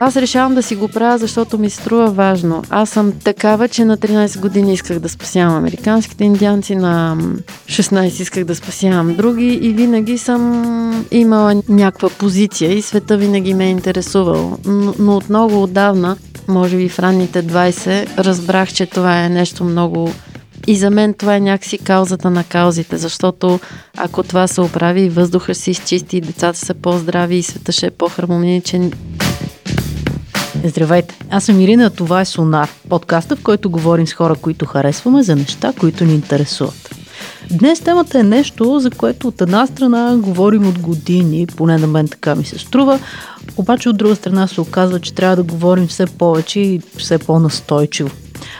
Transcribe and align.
Аз 0.00 0.16
решавам 0.16 0.54
да 0.54 0.62
си 0.62 0.76
го 0.76 0.88
правя, 0.88 1.18
защото 1.18 1.58
ми 1.58 1.70
струва 1.70 2.10
важно. 2.10 2.62
Аз 2.70 2.90
съм 2.90 3.12
такава, 3.24 3.68
че 3.68 3.84
на 3.84 3.98
13 3.98 4.40
години 4.40 4.72
исках 4.72 4.98
да 4.98 5.08
спасявам 5.08 5.56
американските 5.56 6.24
индианци, 6.24 6.76
на 6.76 7.16
16 7.66 8.22
исках 8.22 8.44
да 8.44 8.54
спасявам 8.54 9.14
други 9.14 9.46
и 9.46 9.72
винаги 9.72 10.18
съм 10.18 11.06
имала 11.10 11.62
някаква 11.68 12.08
позиция 12.08 12.72
и 12.72 12.82
света 12.82 13.16
винаги 13.16 13.54
ме 13.54 13.66
е 13.66 13.70
интересувал. 13.70 14.58
Но, 14.64 14.94
но 14.98 15.16
от 15.16 15.28
много 15.28 15.62
отдавна, 15.62 16.16
може 16.48 16.76
би 16.76 16.88
в 16.88 16.98
ранните 16.98 17.42
20, 17.42 18.18
разбрах, 18.18 18.72
че 18.72 18.86
това 18.86 19.24
е 19.24 19.28
нещо 19.28 19.64
много 19.64 20.10
и 20.66 20.76
за 20.76 20.90
мен 20.90 21.14
това 21.14 21.36
е 21.36 21.40
някакси 21.40 21.78
каузата 21.78 22.30
на 22.30 22.44
каузите, 22.44 22.96
защото 22.96 23.60
ако 23.96 24.22
това 24.22 24.46
се 24.46 24.60
оправи 24.60 25.08
въздуха 25.08 25.54
се 25.54 25.70
изчисти, 25.70 26.20
децата 26.20 26.58
са 26.58 26.74
по-здрави 26.74 27.36
и 27.36 27.42
света 27.42 27.72
ще 27.72 27.86
е 27.86 27.90
по-хармоничен, 27.90 28.92
Здравейте, 30.64 31.18
аз 31.30 31.44
съм 31.44 31.60
Ирина, 31.60 31.90
това 31.90 32.20
е 32.20 32.24
Сонар, 32.24 32.68
подкаста, 32.88 33.36
в 33.36 33.42
който 33.42 33.70
говорим 33.70 34.06
с 34.06 34.12
хора, 34.12 34.34
които 34.34 34.66
харесваме 34.66 35.22
за 35.22 35.36
неща, 35.36 35.72
които 35.80 36.04
ни 36.04 36.14
интересуват. 36.14 36.94
Днес 37.50 37.80
темата 37.80 38.18
е 38.18 38.22
нещо, 38.22 38.78
за 38.78 38.90
което 38.90 39.28
от 39.28 39.40
една 39.40 39.66
страна 39.66 40.16
говорим 40.16 40.68
от 40.68 40.78
години, 40.78 41.46
поне 41.46 41.78
на 41.78 41.86
мен 41.86 42.08
така 42.08 42.34
ми 42.34 42.44
се 42.44 42.58
струва, 42.58 42.98
обаче 43.56 43.88
от 43.88 43.96
друга 43.96 44.16
страна 44.16 44.46
се 44.46 44.60
оказва, 44.60 45.00
че 45.00 45.14
трябва 45.14 45.36
да 45.36 45.42
говорим 45.42 45.86
все 45.86 46.06
повече 46.06 46.60
и 46.60 46.80
все 46.96 47.18
по-настойчиво. 47.18 48.10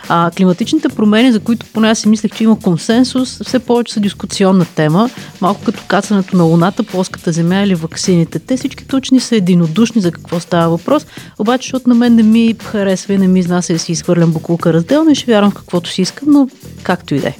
А 0.09 0.31
климатичните 0.37 0.89
промени, 0.89 1.33
за 1.33 1.41
които 1.41 1.67
поне 1.73 1.91
аз 1.91 1.99
си 1.99 2.09
мислех, 2.09 2.33
че 2.33 2.45
има 2.45 2.61
консенсус, 2.61 3.41
все 3.45 3.59
повече 3.59 3.93
са 3.93 4.01
дискусионна 4.01 4.65
тема, 4.65 5.11
малко 5.41 5.65
като 5.65 5.83
кацането 5.89 6.37
на 6.37 6.45
Луната, 6.45 6.83
плоската 6.83 7.33
земя 7.33 7.63
или 7.63 7.75
ваксините. 7.75 8.39
Те 8.39 8.57
всички 8.57 8.85
учени 8.97 9.21
са 9.21 9.37
единодушни 9.37 10.01
за 10.01 10.13
какво 10.13 10.41
става 10.41 10.69
въпрос, 10.69 11.07
обаче, 11.39 11.67
защото 11.67 11.89
на 11.89 11.95
мен 11.95 12.15
не 12.15 12.23
ми 12.23 12.55
харесва 12.65 13.15
и 13.15 13.19
не 13.19 13.29
ми 13.29 13.41
изнася 13.41 13.73
да 13.73 13.79
си 13.79 13.93
изхвърлям 13.93 14.33
буклука 14.33 14.73
разделно 14.73 15.11
и 15.11 15.15
ще 15.15 15.33
вярвам 15.33 15.51
в 15.51 15.55
каквото 15.55 15.91
си 15.91 16.03
искам, 16.03 16.29
но 16.31 16.49
както 16.83 17.15
и 17.15 17.21
да 17.21 17.29
е. 17.29 17.37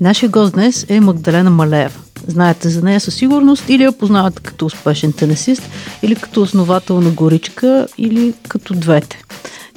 Нашия 0.00 0.28
гост 0.28 0.52
днес 0.52 0.86
е 0.88 1.00
Магдалена 1.00 1.50
Малеева. 1.50 1.98
Знаете 2.26 2.68
за 2.68 2.82
нея 2.82 3.00
със 3.00 3.14
сигурност 3.14 3.64
или 3.68 3.82
я 3.82 3.92
познавате 3.92 4.42
като 4.42 4.66
успешен 4.66 5.12
тенесист, 5.12 5.62
или 6.02 6.14
като 6.14 6.42
основател 6.42 7.00
на 7.00 7.10
горичка, 7.10 7.86
или 7.98 8.34
като 8.48 8.74
двете. 8.74 9.22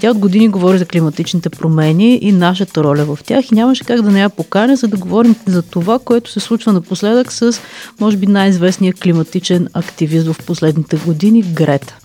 Тя 0.01 0.11
от 0.11 0.17
години 0.17 0.49
говори 0.49 0.77
за 0.77 0.85
климатичните 0.85 1.49
промени 1.49 2.19
и 2.21 2.31
нашата 2.31 2.83
роля 2.83 3.05
в 3.05 3.19
тях 3.23 3.51
и 3.51 3.55
нямаше 3.55 3.83
как 3.83 4.01
да 4.01 4.11
не 4.11 4.21
я 4.21 4.29
поканя, 4.29 4.75
за 4.75 4.87
да 4.87 4.97
говорим 4.97 5.35
за 5.45 5.61
това, 5.61 5.99
което 5.99 6.31
се 6.31 6.39
случва 6.39 6.73
напоследък 6.73 7.31
с, 7.31 7.61
може 7.99 8.17
би, 8.17 8.27
най-известния 8.27 8.93
климатичен 8.93 9.67
активист 9.73 10.27
в 10.27 10.45
последните 10.45 10.97
години 10.97 11.41
Грета. 11.41 11.97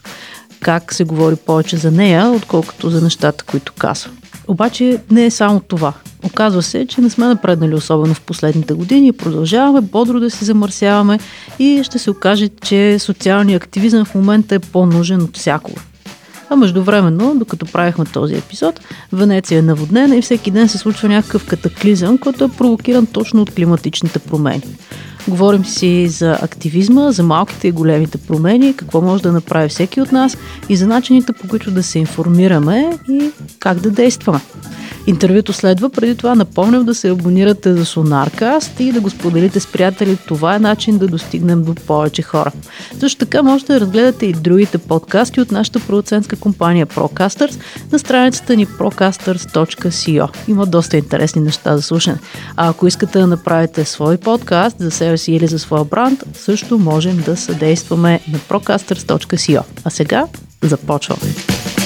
Как 0.61 0.95
се 0.95 1.05
говори 1.05 1.37
повече 1.37 1.77
за 1.77 1.91
нея, 1.91 2.31
отколкото 2.31 2.91
за 2.91 3.03
нещата, 3.03 3.45
които 3.45 3.73
казва. 3.79 4.11
Обаче 4.49 4.99
не 5.11 5.25
е 5.25 5.31
само 5.31 5.61
това. 5.61 5.93
Оказва 6.25 6.63
се, 6.63 6.87
че 6.87 7.01
не 7.01 7.11
сме 7.11 7.27
напреднали 7.27 7.75
особено 7.75 8.15
в 8.15 8.21
последните 8.21 8.75
години. 8.75 9.13
Продължаваме 9.13 9.81
бодро 9.81 10.21
да 10.21 10.31
се 10.31 10.45
замърсяваме 10.45 11.19
и 11.59 11.81
ще 11.85 11.99
се 11.99 12.11
окаже, 12.11 12.49
че 12.49 12.99
социалният 12.99 13.63
активизъм 13.63 14.05
в 14.05 14.15
момента 14.15 14.55
е 14.55 14.59
по-нужен 14.59 15.23
от 15.23 15.37
всякога. 15.37 15.81
А 16.51 16.57
междувременно, 16.57 17.35
докато 17.39 17.67
правихме 17.67 18.05
този 18.05 18.35
епизод, 18.35 18.81
Венеция 19.13 19.59
е 19.59 19.63
наводнена 19.63 20.17
и 20.17 20.23
всеки 20.23 20.51
ден 20.51 20.69
се 20.69 20.79
случва 20.79 21.09
някакъв 21.09 21.47
катаклизъм, 21.47 22.19
който 22.19 22.45
е 22.45 22.49
провокиран 22.49 23.07
точно 23.07 23.43
от 23.43 23.55
климатичните 23.55 24.19
промени. 24.19 24.63
Говорим 25.29 25.65
си 25.65 26.09
за 26.09 26.39
активизма, 26.43 27.13
за 27.13 27.23
малките 27.23 27.69
и 27.69 27.73
големите 27.73 28.19
промени, 28.19 28.77
какво 28.77 29.01
може 29.01 29.23
да 29.23 29.33
направи 29.33 29.69
всеки 29.69 30.01
от 30.01 30.13
нас 30.13 30.37
и 30.69 30.77
за 30.77 30.87
начините 30.87 31.33
по 31.33 31.49
които 31.49 31.71
да 31.71 31.83
се 31.83 31.99
информираме 31.99 32.99
и 33.09 33.31
как 33.59 33.81
да 33.81 33.91
действаме. 33.91 34.41
Интервюто 35.07 35.53
следва, 35.53 35.91
преди 35.91 36.15
това 36.15 36.35
напомням 36.35 36.85
да 36.85 36.95
се 36.95 37.09
абонирате 37.09 37.75
за 37.75 37.85
Sonarcast 37.85 38.81
и 38.81 38.93
да 38.93 39.01
го 39.01 39.11
споделите 39.11 39.61
с 39.61 39.67
приятели. 39.67 40.19
Това 40.29 40.57
е 40.57 40.59
начин 40.59 40.99
да 40.99 41.07
достигнем 41.07 41.63
до 41.63 41.75
повече 41.75 42.23
хора. 42.23 42.53
Също 42.99 43.19
така 43.19 43.43
можете 43.43 43.73
да 43.73 43.81
разгледате 43.81 44.27
и 44.27 44.33
другите 44.33 44.79
подкасти 44.79 45.41
от 45.41 45.51
нашата 45.51 45.81
продуцентска 45.81 46.37
компания 46.37 46.87
Procasters 46.87 47.61
на 47.93 47.99
страницата 47.99 48.57
ни 48.57 48.67
procasters.co. 48.67 50.29
Има 50.49 50.67
доста 50.67 50.97
интересни 50.97 51.43
неща 51.43 51.77
за 51.77 51.83
слушане. 51.83 52.19
А 52.57 52.69
ако 52.69 52.87
искате 52.87 53.19
да 53.19 53.27
направите 53.27 53.85
свой 53.85 54.17
подкаст 54.17 54.77
за 54.79 54.91
себе 54.91 55.19
си 55.19 55.33
или 55.33 55.47
за 55.47 55.59
своя 55.59 55.85
бранд, 55.85 56.25
също 56.35 56.79
можем 56.79 57.23
да 57.27 57.37
съдействаме 57.37 58.21
на 58.33 58.39
procasters.co. 58.39 59.63
А 59.85 59.91
сега 59.91 60.27
започваме. 60.63 61.86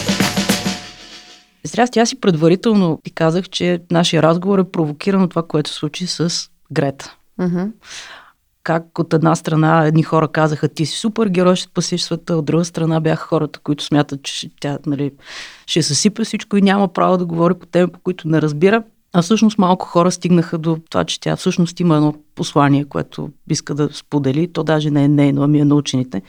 Здрасти, 1.65 1.98
аз 1.98 2.09
си 2.09 2.21
предварително 2.21 3.00
ти 3.04 3.10
казах, 3.10 3.48
че 3.48 3.81
нашия 3.91 4.22
разговор 4.22 4.59
е 4.59 4.65
провокиран 4.65 5.22
от 5.22 5.31
това, 5.31 5.43
което 5.43 5.71
се 5.71 5.76
случи 5.76 6.06
с 6.06 6.48
Грета. 6.72 7.16
Mm-hmm. 7.41 7.71
Как 8.62 8.98
от 8.98 9.15
една 9.15 9.37
страна 9.37 9.87
едни 9.87 10.03
хора 10.03 10.28
казаха, 10.28 10.69
ти 10.69 10.87
си 10.87 10.98
супер 10.98 11.26
герой, 11.26 11.56
ще 11.56 11.69
спасиш 11.71 12.03
света, 12.03 12.37
от 12.37 12.44
друга 12.44 12.65
страна 12.65 13.00
бяха 13.00 13.26
хората, 13.26 13.59
които 13.59 13.84
смятат, 13.84 14.22
че 14.22 14.50
тя 14.60 14.78
нали, 14.87 15.12
ще 15.66 15.82
съсипе 15.82 16.25
всичко 16.25 16.56
и 16.56 16.62
няма 16.62 16.88
право 16.88 17.19
да 17.19 17.26
говори 17.26 17.54
по 17.54 17.66
теми, 17.66 17.92
по 17.92 18.00
които 18.00 18.28
не 18.28 18.42
разбира. 18.42 18.82
А 19.12 19.22
всъщност 19.22 19.59
малко 19.59 19.87
хора 19.87 20.10
стигнаха 20.10 20.59
до 20.59 20.78
това, 20.91 21.04
че 21.04 21.21
тя 21.21 21.37
всъщност 21.37 21.81
има 21.81 21.97
едно 21.97 22.15
послание, 22.34 22.84
което 22.84 23.31
иска 23.50 23.75
да 23.75 23.88
сподели. 23.92 24.53
То 24.53 24.65
даже 24.65 24.91
не 24.91 25.04
е 25.04 25.09
нейно, 25.09 25.42
ами 25.42 25.60
е 25.60 25.65
на 25.65 25.75
учените 25.75 26.22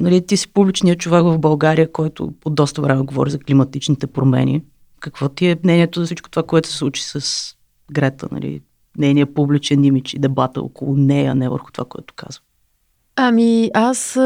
нали, 0.00 0.26
ти 0.26 0.36
си 0.36 0.52
публичният 0.52 0.98
човек 0.98 1.22
в 1.24 1.38
България, 1.38 1.92
който 1.92 2.32
от 2.44 2.54
доста 2.54 2.82
време 2.82 3.02
говори 3.02 3.30
за 3.30 3.38
климатичните 3.38 4.06
промени. 4.06 4.64
Какво 5.00 5.28
ти 5.28 5.46
е 5.46 5.56
мнението 5.64 6.00
за 6.00 6.06
всичко 6.06 6.30
това, 6.30 6.42
което 6.42 6.68
се 6.68 6.76
случи 6.76 7.02
с 7.04 7.54
Грета, 7.92 8.28
нали, 8.32 8.62
нейният 8.98 9.34
публичен 9.34 9.84
имидж 9.84 10.14
и 10.14 10.18
дебата 10.18 10.60
около 10.60 10.96
нея, 10.96 11.34
не 11.34 11.48
върху 11.48 11.72
това, 11.72 11.84
което 11.84 12.14
казва? 12.16 12.42
Ами, 13.16 13.70
аз 13.74 14.18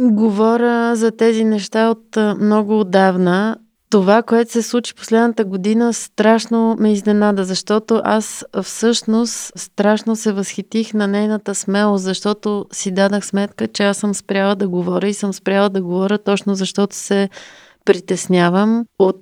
говоря 0.00 0.96
за 0.96 1.10
тези 1.10 1.44
неща 1.44 1.90
от 1.90 2.38
много 2.40 2.80
отдавна 2.80 3.56
това, 3.90 4.22
което 4.22 4.52
се 4.52 4.62
случи 4.62 4.94
последната 4.94 5.44
година, 5.44 5.92
страшно 5.92 6.76
ме 6.80 6.92
изненада, 6.92 7.44
защото 7.44 8.00
аз 8.04 8.44
всъщност 8.62 9.52
страшно 9.56 10.16
се 10.16 10.32
възхитих 10.32 10.94
на 10.94 11.06
нейната 11.06 11.54
смелост, 11.54 12.04
защото 12.04 12.66
си 12.72 12.90
дадах 12.90 13.26
сметка, 13.26 13.68
че 13.68 13.82
аз 13.82 13.96
съм 13.96 14.14
спряла 14.14 14.56
да 14.56 14.68
говоря 14.68 15.08
и 15.08 15.14
съм 15.14 15.32
спряла 15.32 15.68
да 15.68 15.82
говоря 15.82 16.18
точно 16.18 16.54
защото 16.54 16.96
се 16.96 17.28
притеснявам 17.84 18.84
от 18.98 19.16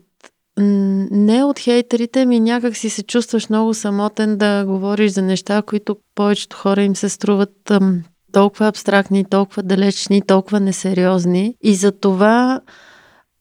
не 0.57 1.45
от 1.45 1.59
хейтерите 1.59 2.27
ми, 2.27 2.41
някак 2.41 2.77
си 2.77 2.91
се 2.91 3.03
чувстваш 3.03 3.49
много 3.49 3.75
самотен 3.75 4.37
да 4.37 4.65
говориш 4.67 5.13
за 5.13 5.23
неща, 5.23 5.63
които 5.63 5.97
повечето 6.15 6.57
хора 6.57 6.83
им 6.83 6.97
се 6.97 7.09
струват 7.09 7.73
толкова 8.33 8.69
абстрактни, 8.69 9.25
толкова 9.25 9.63
далечни, 9.63 10.23
толкова 10.23 10.61
несериозни. 10.61 11.55
И 11.63 11.75
за 11.75 11.93
това 11.93 12.61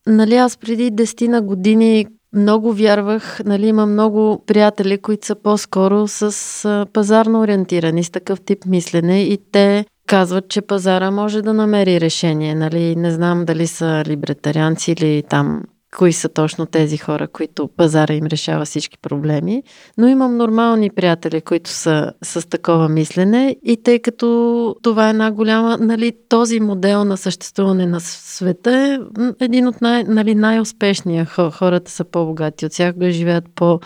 Нали, 0.07 0.35
аз 0.35 0.57
преди 0.57 0.91
10 0.91 1.27
на 1.27 1.41
години 1.41 2.05
много 2.35 2.73
вярвах, 2.73 3.39
нали, 3.45 3.67
има 3.67 3.85
много 3.85 4.43
приятели, 4.47 4.97
които 4.97 5.27
са 5.27 5.35
по-скоро 5.35 6.07
с 6.07 6.85
пазарно 6.93 7.41
ориентирани, 7.41 8.03
с 8.03 8.09
такъв 8.09 8.41
тип 8.41 8.65
мислене 8.65 9.23
и 9.23 9.37
те 9.51 9.85
казват, 10.07 10.49
че 10.49 10.61
пазара 10.61 11.11
може 11.11 11.41
да 11.41 11.53
намери 11.53 12.01
решение. 12.01 12.55
Нали, 12.55 12.95
не 12.95 13.11
знам 13.11 13.45
дали 13.45 13.67
са 13.67 14.03
либретарианци 14.07 14.91
или 14.91 15.23
там 15.29 15.63
кои 15.97 16.13
са 16.13 16.29
точно 16.29 16.65
тези 16.65 16.97
хора, 16.97 17.27
които 17.27 17.69
пазара 17.77 18.13
им 18.13 18.25
решава 18.25 18.65
всички 18.65 18.97
проблеми, 18.97 19.63
но 19.97 20.07
имам 20.07 20.37
нормални 20.37 20.89
приятели, 20.89 21.41
които 21.41 21.69
са 21.69 22.13
с 22.23 22.49
такова 22.49 22.89
мислене 22.89 23.55
и 23.63 23.83
тъй 23.83 23.99
като 23.99 24.75
това 24.83 25.07
е 25.07 25.09
една 25.09 25.31
голяма, 25.31 25.77
нали, 25.77 26.13
този 26.29 26.59
модел 26.59 27.03
на 27.05 27.17
съществуване 27.17 27.85
на 27.85 27.99
света 27.99 28.71
е 28.71 28.99
един 29.45 29.67
от 29.67 29.81
най, 29.81 30.03
нали, 30.03 30.35
най-успешния. 30.35 31.25
Хората 31.51 31.91
са 31.91 32.03
по-богати 32.03 32.65
от 32.65 32.71
всякога, 32.71 33.11
живеят 33.11 33.45
по- 33.55 33.79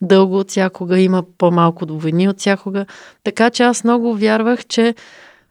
дълго 0.00 0.38
от 0.38 0.50
всякога, 0.50 1.00
има 1.00 1.22
по-малко 1.38 1.86
войни 1.88 2.28
от 2.28 2.38
всякога. 2.38 2.86
Така 3.24 3.50
че 3.50 3.62
аз 3.62 3.84
много 3.84 4.14
вярвах, 4.14 4.66
че 4.66 4.94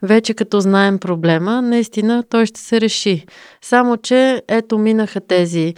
вече 0.01 0.33
като 0.33 0.59
знаем 0.59 0.99
проблема, 0.99 1.61
наистина 1.61 2.23
той 2.29 2.45
ще 2.45 2.59
се 2.59 2.81
реши. 2.81 3.25
Само, 3.61 3.97
че 3.97 4.41
ето 4.47 4.77
минаха 4.77 5.21
тези, 5.21 5.73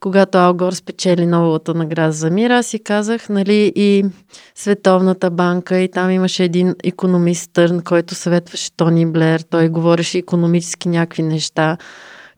когато 0.00 0.38
Алгор 0.38 0.72
спечели 0.72 1.26
новата 1.26 1.74
награда 1.74 2.12
за 2.12 2.30
мир, 2.30 2.50
аз 2.50 2.66
си 2.66 2.78
казах, 2.78 3.28
нали, 3.28 3.72
и 3.76 4.04
Световната 4.54 5.30
банка, 5.30 5.78
и 5.78 5.90
там 5.90 6.10
имаше 6.10 6.44
един 6.44 6.74
економист 6.84 7.50
Търн, 7.52 7.80
който 7.80 8.14
съветваше 8.14 8.72
Тони 8.76 9.06
Блер, 9.06 9.40
той 9.40 9.68
говореше 9.68 10.18
економически 10.18 10.88
някакви 10.88 11.22
неща, 11.22 11.76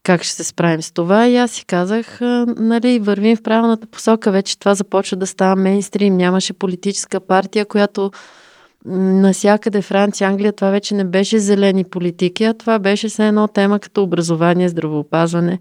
как 0.03 0.23
ще 0.23 0.35
се 0.35 0.45
справим 0.45 0.83
с 0.83 0.93
това. 0.93 1.29
И 1.29 1.37
аз 1.37 1.51
си 1.51 1.65
казах, 1.65 2.19
нали, 2.57 2.99
вървим 2.99 3.37
в 3.37 3.43
правилната 3.43 3.87
посока, 3.87 4.31
вече 4.31 4.59
това 4.59 4.75
започва 4.75 5.17
да 5.17 5.27
става 5.27 5.57
мейнстрим, 5.57 6.17
нямаше 6.17 6.53
политическа 6.53 7.21
партия, 7.21 7.67
която 7.67 8.11
насякъде 8.87 9.83
Франция, 9.83 10.29
Англия, 10.29 10.53
това 10.53 10.71
вече 10.71 10.95
не 10.95 11.05
беше 11.05 11.39
зелени 11.39 11.85
политики, 11.85 12.45
а 12.45 12.55
това 12.55 12.79
беше 12.79 13.09
все 13.09 13.29
едно 13.29 13.49
тема 13.49 13.79
като 13.79 14.03
образование, 14.03 14.69
здравеопазване. 14.69 15.59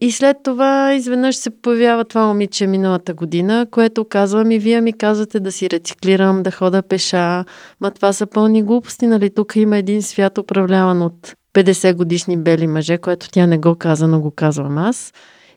И 0.00 0.12
след 0.12 0.36
това 0.44 0.94
изведнъж 0.94 1.36
се 1.36 1.50
появява 1.50 2.04
това 2.04 2.26
момиче 2.26 2.66
миналата 2.66 3.14
година, 3.14 3.66
което 3.70 4.04
казва 4.04 4.44
ми, 4.44 4.58
вие 4.58 4.80
ми 4.80 4.92
казвате 4.92 5.40
да 5.40 5.52
си 5.52 5.70
рециклирам, 5.70 6.42
да 6.42 6.50
хода 6.50 6.82
пеша, 6.82 7.44
ма 7.80 7.90
това 7.90 8.12
са 8.12 8.26
пълни 8.26 8.62
глупости, 8.62 9.06
нали? 9.06 9.30
Тук 9.30 9.56
има 9.56 9.76
един 9.76 10.02
свят 10.02 10.38
управляван 10.38 11.02
от 11.02 11.34
50 11.54 11.94
годишни 11.94 12.36
бели 12.36 12.66
мъже, 12.66 12.98
което 12.98 13.30
тя 13.30 13.46
не 13.46 13.58
го 13.58 13.74
каза, 13.74 14.08
но 14.08 14.20
го 14.20 14.30
казвам 14.30 14.78
аз. 14.78 15.12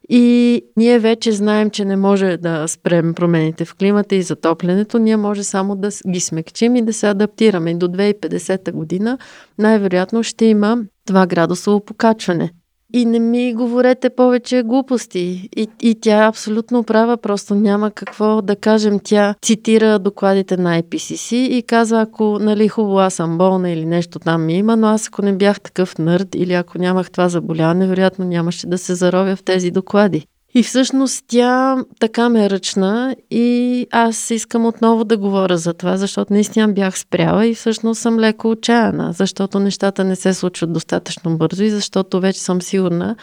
И 0.09 0.61
ние 0.77 0.99
вече 0.99 1.31
знаем, 1.31 1.69
че 1.69 1.85
не 1.85 1.95
може 1.95 2.37
да 2.37 2.67
спрем 2.67 3.13
промените 3.13 3.65
в 3.65 3.75
климата 3.75 4.15
и 4.15 4.21
затоплянето, 4.21 4.99
ние 4.99 5.17
може 5.17 5.43
само 5.43 5.75
да 5.75 5.89
ги 6.07 6.19
смекчим 6.19 6.75
и 6.75 6.81
да 6.81 6.93
се 6.93 7.07
адаптираме. 7.07 7.71
И 7.71 7.75
до 7.75 7.87
2050 7.87 8.71
година 8.71 9.17
най-вероятно 9.57 10.23
ще 10.23 10.45
има 10.45 10.77
2 11.09 11.27
градусово 11.27 11.85
покачване. 11.85 12.51
И 12.93 13.05
не 13.05 13.19
ми 13.19 13.53
говорете 13.53 14.09
повече 14.09 14.63
глупости. 14.63 15.49
И, 15.55 15.67
и 15.81 15.95
тя 16.01 16.25
абсолютно 16.25 16.83
права, 16.83 17.17
просто 17.17 17.55
няма 17.55 17.91
какво 17.91 18.41
да 18.41 18.55
кажем. 18.55 18.99
Тя 19.03 19.35
цитира 19.41 19.99
докладите 19.99 20.57
на 20.57 20.81
IPCC 20.81 21.35
и 21.35 21.63
казва, 21.63 22.01
ако 22.01 22.39
нали 22.39 22.67
хубаво 22.67 22.99
аз 22.99 23.13
съм 23.13 23.37
болна 23.37 23.71
или 23.71 23.85
нещо 23.85 24.19
там 24.19 24.45
ми 24.45 24.53
има, 24.53 24.75
но 24.75 24.87
аз 24.87 25.07
ако 25.07 25.21
не 25.21 25.33
бях 25.33 25.61
такъв 25.61 25.97
нърд 25.97 26.35
или 26.35 26.53
ако 26.53 26.77
нямах 26.77 27.11
това 27.11 27.29
заболяване, 27.29 27.87
вероятно 27.87 28.25
нямаше 28.25 28.67
да 28.67 28.77
се 28.77 28.95
заровя 28.95 29.35
в 29.35 29.43
тези 29.43 29.71
доклади. 29.71 30.25
И 30.55 30.63
всъщност 30.63 31.25
тя 31.27 31.77
така 31.99 32.29
ме 32.29 32.49
ръчна 32.49 33.15
и 33.31 33.87
аз 33.91 34.29
искам 34.29 34.65
отново 34.65 35.03
да 35.03 35.17
говоря 35.17 35.57
за 35.57 35.73
това, 35.73 35.97
защото 35.97 36.33
наистина 36.33 36.67
бях 36.67 36.99
спряла 36.99 37.45
и 37.45 37.55
всъщност 37.55 38.01
съм 38.01 38.19
леко 38.19 38.49
отчаяна, 38.49 39.13
защото 39.13 39.59
нещата 39.59 40.03
не 40.03 40.15
се 40.15 40.33
случват 40.33 40.73
достатъчно 40.73 41.37
бързо 41.37 41.63
и 41.63 41.69
защото 41.69 42.19
вече 42.19 42.39
съм 42.39 42.61
сигурна, 42.61 43.15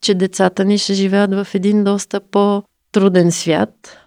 че 0.00 0.14
децата 0.14 0.64
ни 0.64 0.78
ще 0.78 0.94
живеят 0.94 1.34
в 1.34 1.46
един 1.54 1.84
доста 1.84 2.20
по-труден 2.20 3.32
свят. 3.32 3.98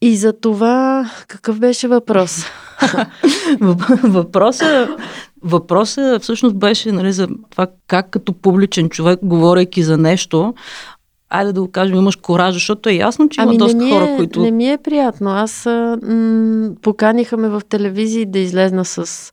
И 0.00 0.16
за 0.16 0.32
това 0.32 1.10
какъв 1.28 1.58
беше 1.58 1.88
въпрос? 1.88 2.44
въпросът, 4.02 4.88
въпросът 5.42 6.22
всъщност 6.22 6.56
беше 6.56 6.92
нали, 6.92 7.12
за 7.12 7.28
това 7.50 7.66
как 7.86 8.10
като 8.10 8.32
публичен 8.32 8.88
човек, 8.88 9.18
говорейки 9.22 9.82
за 9.82 9.98
нещо, 9.98 10.54
айде 11.38 11.52
да 11.52 11.60
го 11.60 11.70
кажем, 11.70 11.96
имаш 11.96 12.16
кораж, 12.16 12.54
защото 12.54 12.88
е 12.88 12.92
ясно, 12.92 13.28
че 13.28 13.40
ами 13.40 13.54
има 13.54 13.64
доста 13.64 13.86
е, 13.86 13.90
хора, 13.90 14.16
които... 14.16 14.42
Не 14.42 14.50
ми 14.50 14.70
е 14.70 14.78
приятно. 14.78 15.30
Аз 15.30 15.66
м- 15.66 16.70
поканиха 16.82 17.36
ме 17.36 17.48
в 17.48 17.62
телевизии 17.68 18.26
да 18.26 18.38
излезна 18.38 18.84
с 18.84 19.32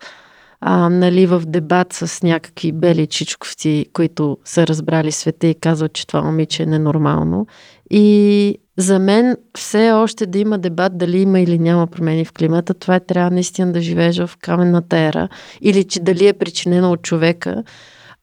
а, 0.61 0.89
нали, 0.89 1.25
в 1.25 1.43
дебат 1.47 1.93
с 1.93 2.23
някакви 2.23 2.71
бели 2.71 3.07
чичковци, 3.07 3.85
които 3.93 4.37
са 4.45 4.67
разбрали 4.67 5.11
света 5.11 5.47
и 5.47 5.55
казват, 5.55 5.93
че 5.93 6.07
това 6.07 6.21
момиче 6.21 6.63
е 6.63 6.65
ненормално. 6.65 7.47
И 7.89 8.57
за 8.77 8.99
мен 8.99 9.37
все 9.57 9.91
още 9.91 10.25
да 10.25 10.39
има 10.39 10.57
дебат 10.57 10.97
дали 10.97 11.17
има 11.17 11.39
или 11.39 11.59
няма 11.59 11.87
промени 11.87 12.25
в 12.25 12.31
климата, 12.31 12.73
това 12.73 12.95
е 12.95 12.99
трябва 12.99 13.31
наистина 13.31 13.71
да 13.71 13.81
живееш 13.81 14.17
в 14.17 14.29
каменната 14.41 14.97
ера 14.97 15.27
или 15.61 15.83
че 15.83 15.99
дали 15.99 16.27
е 16.27 16.33
причинено 16.33 16.91
от 16.91 17.01
човека. 17.01 17.63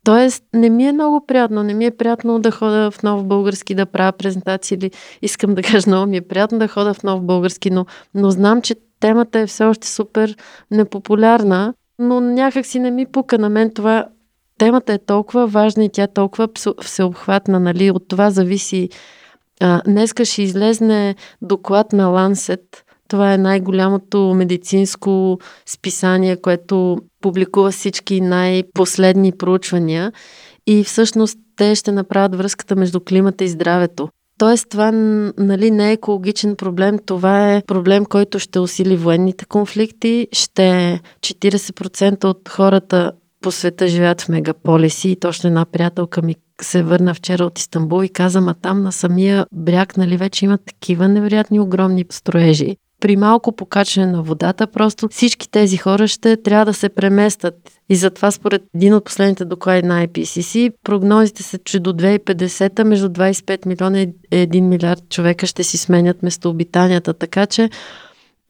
Тоест, 0.08 0.44
не 0.55 0.70
ми 0.70 0.84
е 0.84 0.93
много 0.93 1.26
приятно. 1.26 1.62
Не 1.62 1.75
ми 1.75 1.84
е 1.84 1.90
приятно 1.90 2.38
да 2.38 2.50
хода 2.50 2.90
в 2.90 3.02
нов 3.02 3.25
български 3.25 3.75
да 3.75 3.87
правя 3.87 4.12
презентации 4.12 4.75
или 4.75 4.90
искам 5.22 5.55
да 5.55 5.62
кажа 5.62 5.90
много 5.90 6.06
ми 6.06 6.16
е 6.16 6.20
приятно 6.20 6.58
да 6.58 6.69
хода 6.69 6.94
в 6.94 7.02
нов 7.02 7.22
български, 7.22 7.70
но, 7.70 7.87
но 8.14 8.31
знам, 8.31 8.62
че 8.62 8.75
темата 9.00 9.38
е 9.38 9.46
все 9.46 9.64
още 9.64 9.88
супер 9.88 10.37
непопулярна, 10.70 11.75
но 11.99 12.20
някак 12.20 12.66
си 12.66 12.78
не 12.78 12.90
ми 12.90 13.06
пука 13.06 13.38
на 13.38 13.49
мен 13.49 13.70
това. 13.75 14.06
Темата 14.58 14.93
е 14.93 14.99
толкова 14.99 15.46
важна 15.46 15.84
и 15.84 15.88
тя 15.88 16.02
е 16.02 16.12
толкова 16.12 16.49
всеобхватна, 16.82 17.60
нали? 17.60 17.90
От 17.90 18.08
това 18.08 18.31
зависи. 18.31 18.88
А, 19.60 19.82
днеска 19.87 20.25
ще 20.25 20.43
излезне 20.43 21.14
доклад 21.43 21.93
на 21.93 22.06
Lancet, 22.06 22.62
това 23.08 23.34
е 23.34 23.38
най-голямото 23.38 24.34
медицинско 24.34 25.38
списание, 25.66 26.37
което 26.37 26.99
публикува 27.20 27.70
всички 27.70 28.20
най-последни 28.20 29.32
проучвания. 29.32 30.12
И 30.66 30.84
всъщност 30.84 31.38
те 31.56 31.75
ще 31.75 31.93
направят 31.93 32.34
връзката 32.34 32.76
между 32.76 33.00
климата 33.00 33.44
и 33.44 33.49
здравето. 33.49 34.08
Тоест, 34.38 34.69
това 34.69 34.90
нали, 34.93 35.70
не 35.70 35.88
е 35.88 35.93
екологичен 35.93 36.56
проблем, 36.56 36.99
това 37.06 37.55
е 37.55 37.62
проблем, 37.66 38.05
който 38.05 38.38
ще 38.38 38.58
усили 38.58 38.96
военните 38.96 39.44
конфликти, 39.44 40.28
ще 40.32 41.00
40% 41.20 42.25
от 42.25 42.49
хората 42.49 43.12
по 43.40 43.50
света 43.50 43.87
живеят 43.87 44.20
в 44.20 44.28
мегаполиси. 44.28 45.10
И 45.10 45.16
точно 45.16 45.49
една 45.49 45.64
приятелка 45.64 46.22
ми 46.22 46.34
се 46.62 46.82
върна 46.82 47.14
вчера 47.14 47.44
от 47.44 47.58
Истанбул 47.58 48.05
и 48.05 48.08
каза, 48.08 48.40
ма 48.40 48.55
там 48.55 48.82
на 48.82 48.93
самия 48.93 49.46
бряг, 49.52 49.96
нали, 49.96 50.16
вече 50.16 50.44
има 50.44 50.58
такива 50.58 51.08
невероятни 51.08 51.60
огромни 51.60 52.05
строежи, 52.10 52.76
при 53.00 53.17
малко 53.17 53.53
покачване 53.53 54.12
на 54.12 54.23
водата, 54.23 54.67
просто 54.67 55.09
всички 55.09 55.50
тези 55.50 55.77
хора 55.77 56.09
ще 56.09 56.43
трябва 56.43 56.65
да 56.65 56.75
се 56.75 56.89
преместят. 56.89 57.55
И 57.89 57.97
затова 57.97 58.31
според 58.31 58.62
един 58.75 58.95
от 58.95 59.05
последните 59.05 59.45
доклади 59.45 59.89
на 59.89 60.06
IPCC, 60.06 60.73
прогнозите 60.85 61.43
са, 61.43 61.59
че 61.59 61.81
до 61.81 61.93
2050 61.93 62.85
между 62.85 63.09
25 63.09 63.67
милиона 63.67 64.00
и 64.00 64.09
1 64.33 64.61
милиард 64.61 65.09
човека 65.11 65.47
ще 65.47 65.65
си 65.65 65.79
сменят 65.79 66.23
местообитанията. 66.23 67.15
Така 67.15 67.47
че 67.47 67.71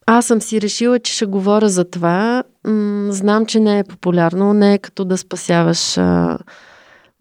аз 0.06 0.26
съм 0.26 0.40
си 0.40 0.60
решила, 0.60 0.98
че 0.98 1.12
ще 1.12 1.26
говоря 1.26 1.68
за 1.68 1.84
това. 1.84 2.44
М- 2.64 3.12
знам, 3.12 3.46
че 3.46 3.60
не 3.60 3.78
е 3.78 3.84
популярно, 3.84 4.52
не 4.52 4.74
е 4.74 4.78
като 4.78 5.04
да 5.04 5.18
спасяваш 5.18 5.98
а, 5.98 6.38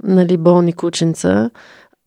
нали, 0.03 0.37
болни 0.37 0.73
кученца. 0.73 1.49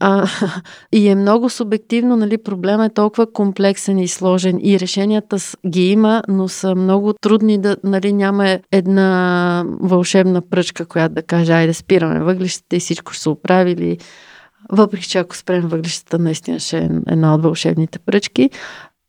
А, 0.00 0.26
и 0.93 1.08
е 1.08 1.14
много 1.14 1.50
субективно, 1.50 2.17
нали, 2.17 2.38
проблема 2.38 2.87
е 2.87 2.91
толкова 2.91 3.32
комплексен 3.32 3.99
и 3.99 4.08
сложен 4.08 4.61
и 4.62 4.81
решенията 4.81 5.37
ги 5.69 5.91
има, 5.91 6.23
но 6.29 6.49
са 6.49 6.75
много 6.75 7.12
трудни 7.12 7.58
да, 7.58 7.76
нали, 7.85 8.12
няма 8.12 8.58
една 8.73 9.64
вълшебна 9.81 10.43
пръчка, 10.43 10.87
която 10.87 11.14
да 11.14 11.23
каже, 11.23 11.52
айде 11.52 11.75
спираме 11.75 12.20
въглищата 12.20 12.76
и 12.76 12.81
всичко 12.81 13.12
ще 13.12 13.23
се 13.23 13.29
оправили. 13.29 13.99
Въпреки, 14.73 15.08
че 15.08 15.19
ако 15.19 15.37
спрем 15.37 15.69
въглищата, 15.69 16.19
наистина 16.19 16.58
ще 16.58 16.79
е 16.79 16.91
една 17.08 17.35
от 17.35 17.43
вълшебните 17.43 17.99
пръчки. 17.99 18.50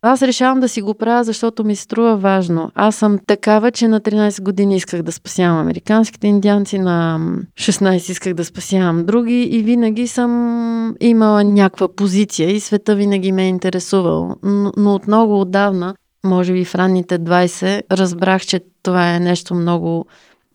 Аз 0.03 0.21
решавам 0.21 0.59
да 0.59 0.69
си 0.69 0.81
го 0.81 0.93
правя, 0.93 1.23
защото 1.23 1.63
ми 1.63 1.75
струва 1.75 2.17
важно. 2.17 2.71
Аз 2.75 2.95
съм 2.95 3.19
такава, 3.27 3.71
че 3.71 3.87
на 3.87 4.01
13 4.01 4.41
години 4.41 4.75
исках 4.75 5.01
да 5.01 5.11
спасявам 5.11 5.59
американските 5.59 6.27
индианци, 6.27 6.79
на 6.79 7.19
16 7.59 8.11
исках 8.11 8.33
да 8.33 8.45
спасявам 8.45 9.05
други 9.05 9.43
и 9.43 9.63
винаги 9.63 10.07
съм 10.07 10.95
имала 10.99 11.43
някаква 11.43 11.95
позиция 11.95 12.51
и 12.51 12.59
света 12.59 12.95
винаги 12.95 13.31
ме 13.31 13.43
е 13.43 13.49
интересувал. 13.49 14.35
Но, 14.43 14.71
но 14.77 14.95
от 14.95 15.07
много 15.07 15.41
отдавна, 15.41 15.95
може 16.25 16.53
би 16.53 16.65
в 16.65 16.75
ранните 16.75 17.19
20, 17.19 17.81
разбрах, 17.91 18.41
че 18.41 18.61
това 18.83 19.15
е 19.15 19.19
нещо 19.19 19.53
много 19.53 20.05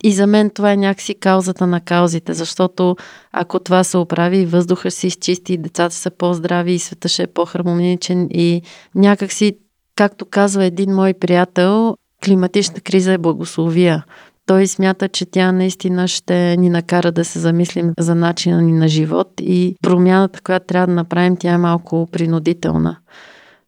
и 0.03 0.11
за 0.11 0.27
мен 0.27 0.49
това 0.49 0.71
е 0.71 0.77
някакси 0.77 1.15
каузата 1.15 1.67
на 1.67 1.81
каузите, 1.81 2.33
защото 2.33 2.95
ако 3.31 3.59
това 3.59 3.83
се 3.83 3.97
оправи, 3.97 4.45
въздуха 4.45 4.91
се 4.91 5.07
изчисти, 5.07 5.57
децата 5.57 5.95
са 5.95 6.11
по-здрави, 6.11 6.73
и 6.73 6.79
света 6.79 7.07
ще 7.07 7.23
е 7.23 7.27
по-хармоничен 7.27 8.27
и 8.31 8.61
някакси, 8.95 9.57
както 9.95 10.25
казва 10.25 10.65
един 10.65 10.95
мой 10.95 11.13
приятел, 11.13 11.95
климатична 12.25 12.79
криза 12.79 13.13
е 13.13 13.17
благословия. 13.17 14.05
Той 14.45 14.67
смята, 14.67 15.09
че 15.09 15.25
тя 15.25 15.51
наистина 15.51 16.07
ще 16.07 16.57
ни 16.57 16.69
накара 16.69 17.11
да 17.11 17.25
се 17.25 17.39
замислим 17.39 17.93
за 17.99 18.15
начина 18.15 18.61
ни 18.61 18.71
на 18.73 18.87
живот 18.87 19.33
и 19.41 19.75
промяната, 19.81 20.41
която 20.41 20.65
трябва 20.65 20.87
да 20.87 20.93
направим, 20.93 21.37
тя 21.37 21.51
е 21.51 21.57
малко 21.57 22.07
принудителна, 22.11 22.97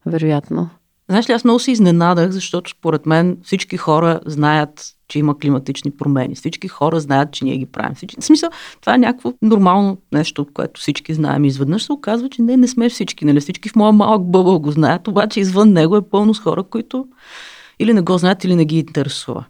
вероятно. 0.06 0.70
Знаеш 1.10 1.28
ли, 1.28 1.32
аз 1.32 1.44
много 1.44 1.58
се 1.58 1.70
изненадах, 1.70 2.30
защото 2.30 2.70
според 2.70 3.06
мен 3.06 3.38
всички 3.42 3.76
хора 3.76 4.20
знаят 4.26 4.94
че 5.10 5.18
има 5.18 5.38
климатични 5.38 5.90
промени. 5.90 6.34
Всички 6.34 6.68
хора 6.68 7.00
знаят, 7.00 7.32
че 7.32 7.44
ние 7.44 7.56
ги 7.56 7.66
правим. 7.66 7.94
Всички... 7.94 8.20
В 8.20 8.24
смисъл, 8.24 8.50
това 8.80 8.94
е 8.94 8.98
някакво 8.98 9.32
нормално 9.42 9.98
нещо, 10.12 10.46
което 10.54 10.80
всички 10.80 11.14
знаем. 11.14 11.44
Изведнъж 11.44 11.82
се 11.82 11.92
оказва, 11.92 12.28
че 12.28 12.42
не, 12.42 12.56
не 12.56 12.68
сме 12.68 12.88
всички. 12.88 13.24
Нали? 13.24 13.40
Всички 13.40 13.68
в 13.68 13.76
моя 13.76 13.92
малък 13.92 14.22
бъбъл 14.22 14.58
го 14.58 14.70
знаят, 14.70 15.08
обаче 15.08 15.40
извън 15.40 15.72
него 15.72 15.96
е 15.96 16.08
пълно 16.08 16.34
с 16.34 16.40
хора, 16.40 16.62
които 16.62 17.06
или 17.78 17.92
не 17.92 18.00
го 18.00 18.18
знаят, 18.18 18.44
или 18.44 18.56
не 18.56 18.64
ги 18.64 18.78
интересува. 18.78 19.44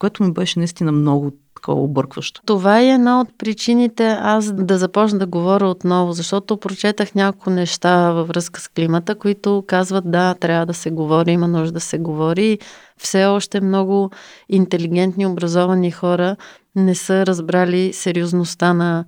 Което 0.00 0.22
ми 0.22 0.32
беше 0.32 0.58
наистина 0.58 0.92
много 0.92 1.32
такова 1.54 1.82
объркващо. 1.82 2.42
Това 2.46 2.80
е 2.80 2.88
една 2.88 3.20
от 3.20 3.28
причините 3.38 4.16
аз 4.20 4.52
да 4.52 4.78
започна 4.78 5.18
да 5.18 5.26
говоря 5.26 5.68
отново, 5.68 6.12
защото 6.12 6.56
прочетах 6.56 7.14
няколко 7.14 7.50
неща 7.50 8.12
във 8.12 8.28
връзка 8.28 8.60
с 8.60 8.68
климата, 8.68 9.14
които 9.14 9.64
казват 9.66 10.10
да, 10.10 10.34
трябва 10.34 10.66
да 10.66 10.74
се 10.74 10.90
говори, 10.90 11.32
има 11.32 11.48
нужда 11.48 11.72
да 11.72 11.80
се 11.80 11.98
говори. 11.98 12.58
Все 12.96 13.24
още 13.24 13.60
много 13.60 14.10
интелигентни, 14.48 15.26
образовани 15.26 15.90
хора 15.90 16.36
не 16.76 16.94
са 16.94 17.26
разбрали 17.26 17.92
сериозността 17.92 18.74
на, 18.74 19.04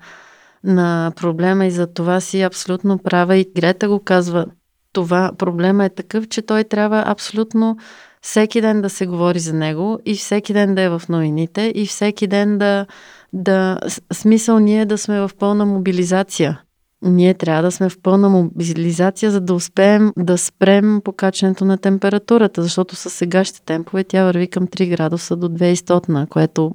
на 0.65 1.13
проблема 1.17 1.67
и 1.67 1.71
за 1.71 1.87
това 1.87 2.21
си 2.21 2.43
абсолютно 2.43 2.99
права. 2.99 3.37
И 3.37 3.51
Грета 3.57 3.89
го 3.89 4.01
казва, 4.01 4.47
това 4.93 5.33
проблема 5.39 5.85
е 5.85 5.89
такъв, 5.89 6.29
че 6.29 6.43
той 6.43 6.65
трябва 6.65 7.05
абсолютно 7.07 7.77
всеки 8.23 8.61
ден 8.61 8.83
да 8.83 8.91
се 8.91 9.07
говори 9.07 9.39
за 9.39 9.53
него 9.53 9.99
и 10.05 10.15
всеки 10.15 10.53
ден 10.53 10.75
да 10.75 10.83
е 10.83 10.89
в 10.89 11.03
новините 11.09 11.73
и 11.75 11.87
всеки 11.87 12.27
ден 12.27 12.59
да, 12.59 12.87
да 13.33 13.79
смисъл 14.13 14.59
ние 14.59 14.87
да 14.87 14.99
сме 14.99 15.21
в 15.21 15.31
пълна 15.39 15.67
мобилизация. 15.67 16.61
Ние 17.05 17.35
трябва 17.35 17.63
да 17.63 17.71
сме 17.71 17.89
в 17.89 17.99
пълна 18.03 18.29
мобилизация, 18.29 19.31
за 19.31 19.41
да 19.41 19.55
успеем 19.55 20.13
да 20.19 20.39
спрем 20.39 21.01
покачването 21.05 21.65
на 21.65 21.79
температурата, 21.79 22.63
защото 22.63 22.97
с 22.97 23.11
сегашните 23.11 23.65
темпове 23.65 24.05
тя 24.05 24.25
върви 24.25 24.49
към 24.49 24.67
3 24.67 24.91
градуса 24.91 25.37
до 25.37 25.49
2100, 25.49 26.29
което 26.29 26.73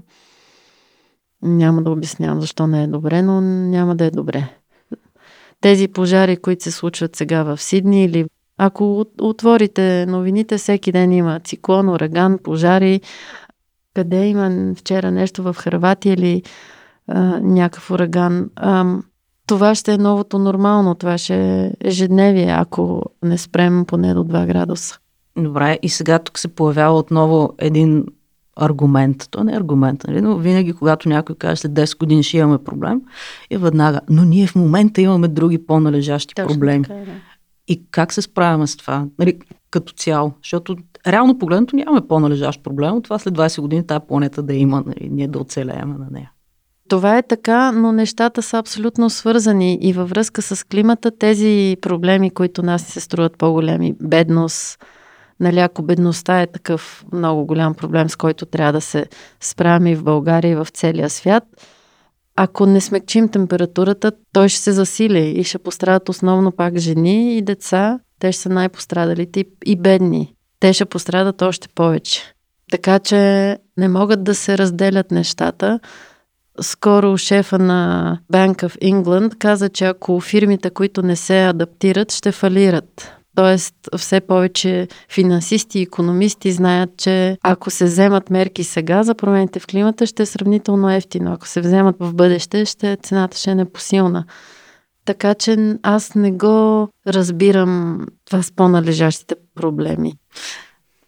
няма 1.42 1.84
да 1.84 1.92
обяснявам 1.92 2.42
защо 2.42 2.68
не 2.68 2.84
е 2.84 2.88
добре, 2.88 3.22
но 3.22 3.42
няма 3.42 3.96
да 3.96 4.06
е 4.06 4.12
добре. 4.12 4.50
Тези 5.62 5.88
пожари, 5.88 6.38
които 6.38 6.64
се 6.64 6.72
случват 6.72 7.16
сега 7.16 7.44
в 7.44 7.62
Сидни 7.62 8.06
или 8.06 8.26
ако 8.58 9.06
отворите 9.22 10.06
новините, 10.06 10.58
всеки 10.58 10.92
ден 10.92 11.12
има 11.12 11.40
циклон, 11.40 11.90
ураган, 11.90 12.38
пожари. 12.44 13.02
Къде 13.94 14.28
има 14.28 14.74
вчера 14.76 15.12
нещо 15.12 15.44
в 15.44 15.56
Харватия 15.60 16.14
или 16.14 16.44
а, 17.08 17.40
някакъв 17.40 17.92
ураган? 17.92 18.50
А, 18.56 18.96
това 19.48 19.76
ще 19.76 19.94
е 19.94 19.98
новото 19.98 20.40
нормално, 20.40 20.96
това 20.96 21.18
ще 21.18 21.64
е 21.64 21.72
ежедневие, 21.82 22.56
ако 22.58 23.04
не 23.24 23.38
спрем 23.38 23.86
поне 23.86 24.14
до 24.14 24.24
2 24.24 24.48
градуса. 24.48 24.98
Добре, 25.38 25.80
и 25.82 25.90
сега 25.90 26.20
тук 26.20 26.40
се 26.40 26.48
появява 26.48 26.98
отново 26.98 27.54
един 27.58 28.06
аргумент. 28.56 29.28
То 29.32 29.44
не 29.44 29.54
е 29.54 29.58
аргумент, 29.58 30.04
нали? 30.08 30.22
но 30.22 30.38
винаги, 30.38 30.74
когато 30.74 31.10
някой 31.10 31.36
каже 31.36 31.56
след 31.56 31.72
10 31.72 32.00
години 32.00 32.24
ще 32.24 32.38
имаме 32.38 32.58
проблем, 32.58 33.02
и 33.50 33.58
веднага, 33.58 34.02
но 34.10 34.24
ние 34.24 34.48
в 34.48 34.56
момента 34.56 35.02
имаме 35.02 35.28
други 35.28 35.66
по-належащи 35.66 36.36
Точно 36.36 36.48
проблеми. 36.48 36.84
Така, 36.84 37.00
е, 37.00 37.06
да. 37.06 37.12
И 37.68 37.84
как 37.92 38.14
се 38.14 38.22
справяме 38.22 38.68
с 38.68 38.78
това? 38.78 39.06
Нали, 39.20 39.40
като 39.72 39.94
цяло. 39.94 40.34
Защото 40.44 40.76
реално 41.08 41.38
погледнато 41.38 41.76
нямаме 41.76 42.08
по-належащ 42.08 42.64
проблем 42.64 42.96
от 42.96 43.04
това 43.04 43.20
след 43.20 43.34
20 43.34 43.62
години 43.62 43.88
тази 43.88 44.06
планета 44.08 44.44
да 44.44 44.54
има, 44.54 44.84
нали, 44.86 45.10
ние 45.12 45.28
да 45.28 45.40
оцелеем 45.40 45.90
на 45.90 46.08
нея. 46.12 46.32
Това 46.90 47.18
е 47.18 47.24
така, 47.24 47.72
но 47.72 47.92
нещата 47.92 48.42
са 48.42 48.58
абсолютно 48.58 49.10
свързани 49.10 49.78
и 49.82 49.94
във 49.94 50.10
връзка 50.10 50.42
с 50.42 50.64
климата 50.64 51.12
тези 51.18 51.78
проблеми, 51.82 52.30
които 52.30 52.64
нас 52.64 52.84
се 52.84 53.00
струват 53.00 53.38
по-големи, 53.38 53.96
бедност, 54.02 54.86
нали, 55.40 55.60
ако 55.60 55.82
бедността 55.82 56.42
е 56.42 56.48
такъв 56.48 57.06
много 57.14 57.46
голям 57.46 57.74
проблем, 57.74 58.10
с 58.10 58.16
който 58.16 58.46
трябва 58.46 58.74
да 58.74 58.82
се 58.82 59.06
справим 59.40 59.88
и 59.88 59.96
в 59.96 60.04
България 60.04 60.52
и 60.52 60.56
в 60.56 60.68
целия 60.74 61.10
свят, 61.10 61.44
ако 62.40 62.66
не 62.66 62.82
смекчим 62.82 63.30
температурата, 63.30 64.12
той 64.34 64.50
ще 64.50 64.62
се 64.62 64.72
засили 64.72 65.40
и 65.40 65.44
ще 65.44 65.58
пострадат 65.58 66.10
основно 66.10 66.52
пак 66.52 66.78
жени 66.78 67.38
и 67.38 67.42
деца. 67.42 68.00
Те 68.20 68.32
ще 68.32 68.42
са 68.42 68.50
най-пострадалите 68.50 69.46
и 69.66 69.76
бедни. 69.76 70.34
Те 70.60 70.74
ще 70.74 70.86
пострадат 70.86 71.42
още 71.42 71.68
повече. 71.76 72.34
Така 72.72 73.00
че 73.00 73.18
не 73.78 73.88
могат 73.88 74.24
да 74.24 74.36
се 74.36 74.58
разделят 74.58 75.12
нещата. 75.12 75.80
Скоро 76.62 77.18
шефа 77.18 77.60
на 77.60 78.20
Bank 78.34 78.64
of 78.64 78.78
England 78.94 79.38
каза, 79.38 79.70
че 79.70 79.86
ако 79.86 80.20
фирмите, 80.20 80.70
които 80.70 81.02
не 81.02 81.16
се 81.16 81.46
адаптират, 81.46 82.12
ще 82.12 82.32
фалират. 82.32 83.17
Тоест, 83.38 83.76
все 83.98 84.22
повече 84.22 84.88
финансисти 85.10 85.80
и 85.80 85.82
економисти 85.82 86.52
знаят, 86.52 86.90
че 86.98 87.38
ако 87.44 87.70
се 87.70 87.86
вземат 87.86 88.30
мерки 88.30 88.64
сега 88.64 89.04
за 89.04 89.16
промените 89.16 89.60
в 89.60 89.68
климата, 89.68 90.06
ще 90.06 90.24
е 90.24 90.26
сравнително 90.26 90.92
ефтино. 90.92 91.34
Ако 91.34 91.48
се 91.48 91.62
вземат 91.62 91.96
в 92.00 92.14
бъдеще, 92.14 92.66
ще, 92.66 92.98
цената 93.04 93.38
ще 93.38 93.52
е 93.52 93.56
непосилна. 93.56 94.26
Така 95.06 95.36
че 95.36 95.78
аз 95.84 96.16
не 96.16 96.32
го 96.32 96.90
разбирам 97.08 98.06
това 98.26 98.44
с 98.44 98.52
по-належащите 98.52 99.36
проблеми. 99.56 100.14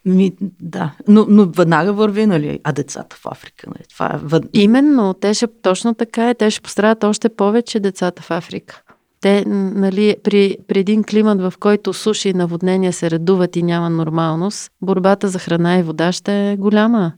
Ми, 0.05 0.31
да, 0.61 0.91
но, 1.07 1.25
но 1.29 1.45
веднага 1.45 1.93
върви, 1.93 2.25
нали, 2.25 2.59
а 2.63 2.71
децата 2.71 3.15
в 3.15 3.25
Африка, 3.25 3.67
нали, 3.67 3.85
това 3.89 4.05
е... 4.05 4.17
Въд... 4.17 4.43
Именно, 4.53 5.13
те 5.13 5.33
ще, 5.33 5.47
точно 5.61 5.93
така 5.93 6.29
е, 6.29 6.35
те 6.35 6.51
ще 6.51 6.61
пострадат 6.61 7.03
още 7.03 7.29
повече 7.29 7.79
децата 7.79 8.21
в 8.21 8.31
Африка. 8.31 8.81
Те, 9.21 9.43
нали, 9.47 10.15
при, 10.23 10.57
при 10.67 10.79
един 10.79 11.03
климат, 11.03 11.41
в 11.41 11.53
който 11.59 11.93
суши 11.93 12.29
и 12.29 12.33
наводнения 12.33 12.93
се 12.93 13.11
редуват 13.11 13.55
и 13.55 13.63
няма 13.63 13.89
нормалност, 13.89 14.71
борбата 14.81 15.27
за 15.27 15.39
храна 15.39 15.77
и 15.79 15.83
вода 15.83 16.11
ще 16.11 16.51
е 16.51 16.57
голяма. 16.57 17.11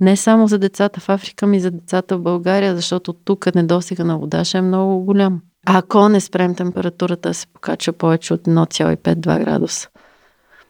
Не 0.00 0.16
само 0.16 0.48
за 0.48 0.58
децата 0.58 1.00
в 1.00 1.08
Африка, 1.08 1.46
ми 1.46 1.60
за 1.60 1.70
децата 1.70 2.16
в 2.16 2.22
България, 2.22 2.76
защото 2.76 3.12
тук 3.12 3.54
недостига 3.54 4.04
на 4.04 4.18
вода 4.18 4.44
ще 4.44 4.58
е 4.58 4.62
много 4.62 5.04
голям. 5.04 5.40
А 5.66 5.78
ако 5.78 6.08
не 6.08 6.20
спрем 6.20 6.54
температурата 6.54 7.34
се 7.34 7.46
покачва 7.46 7.92
повече 7.92 8.34
от 8.34 8.40
1,5-2 8.40 9.44
градуса. 9.44 9.88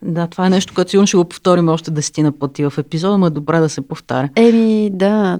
Да, 0.02 0.26
това 0.26 0.46
е 0.46 0.50
нещо, 0.50 0.74
което 0.74 0.90
сигурно 0.90 1.06
ще 1.06 1.16
го 1.16 1.24
повторим 1.24 1.68
още 1.68 1.90
десетина 1.90 2.32
пъти 2.32 2.64
в 2.64 2.72
епизода, 2.78 3.18
но 3.18 3.26
е 3.26 3.30
добре 3.30 3.60
да 3.60 3.68
се 3.68 3.80
повтаря. 3.80 4.28
Еми, 4.36 4.90
да, 4.92 5.38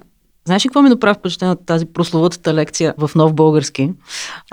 Знаеш 0.49 0.65
ли 0.65 0.69
какво 0.69 0.81
ми 0.81 0.89
направи 0.89 1.15
впечатление 1.19 1.51
от 1.51 1.65
тази 1.65 1.85
прословутата 1.85 2.53
лекция 2.53 2.93
в 2.97 3.11
нов 3.15 3.33
български? 3.33 3.93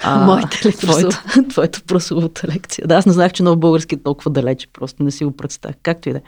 А, 0.02 0.18
Моята 0.26 0.68
ли 0.68 0.72
твоята, 0.72 1.24
твоята 1.48 1.80
прословута 1.86 2.48
лекция. 2.48 2.86
Да, 2.86 2.94
аз 2.94 3.06
не 3.06 3.12
знаех, 3.12 3.32
че 3.32 3.42
нов 3.42 3.58
български 3.58 3.94
е 3.94 4.02
толкова 4.02 4.30
далече, 4.30 4.66
просто 4.72 5.02
не 5.02 5.10
си 5.10 5.24
го 5.24 5.36
представях. 5.36 5.76
Както 5.82 6.08
и 6.08 6.12
да 6.12 6.18
е. 6.18 6.22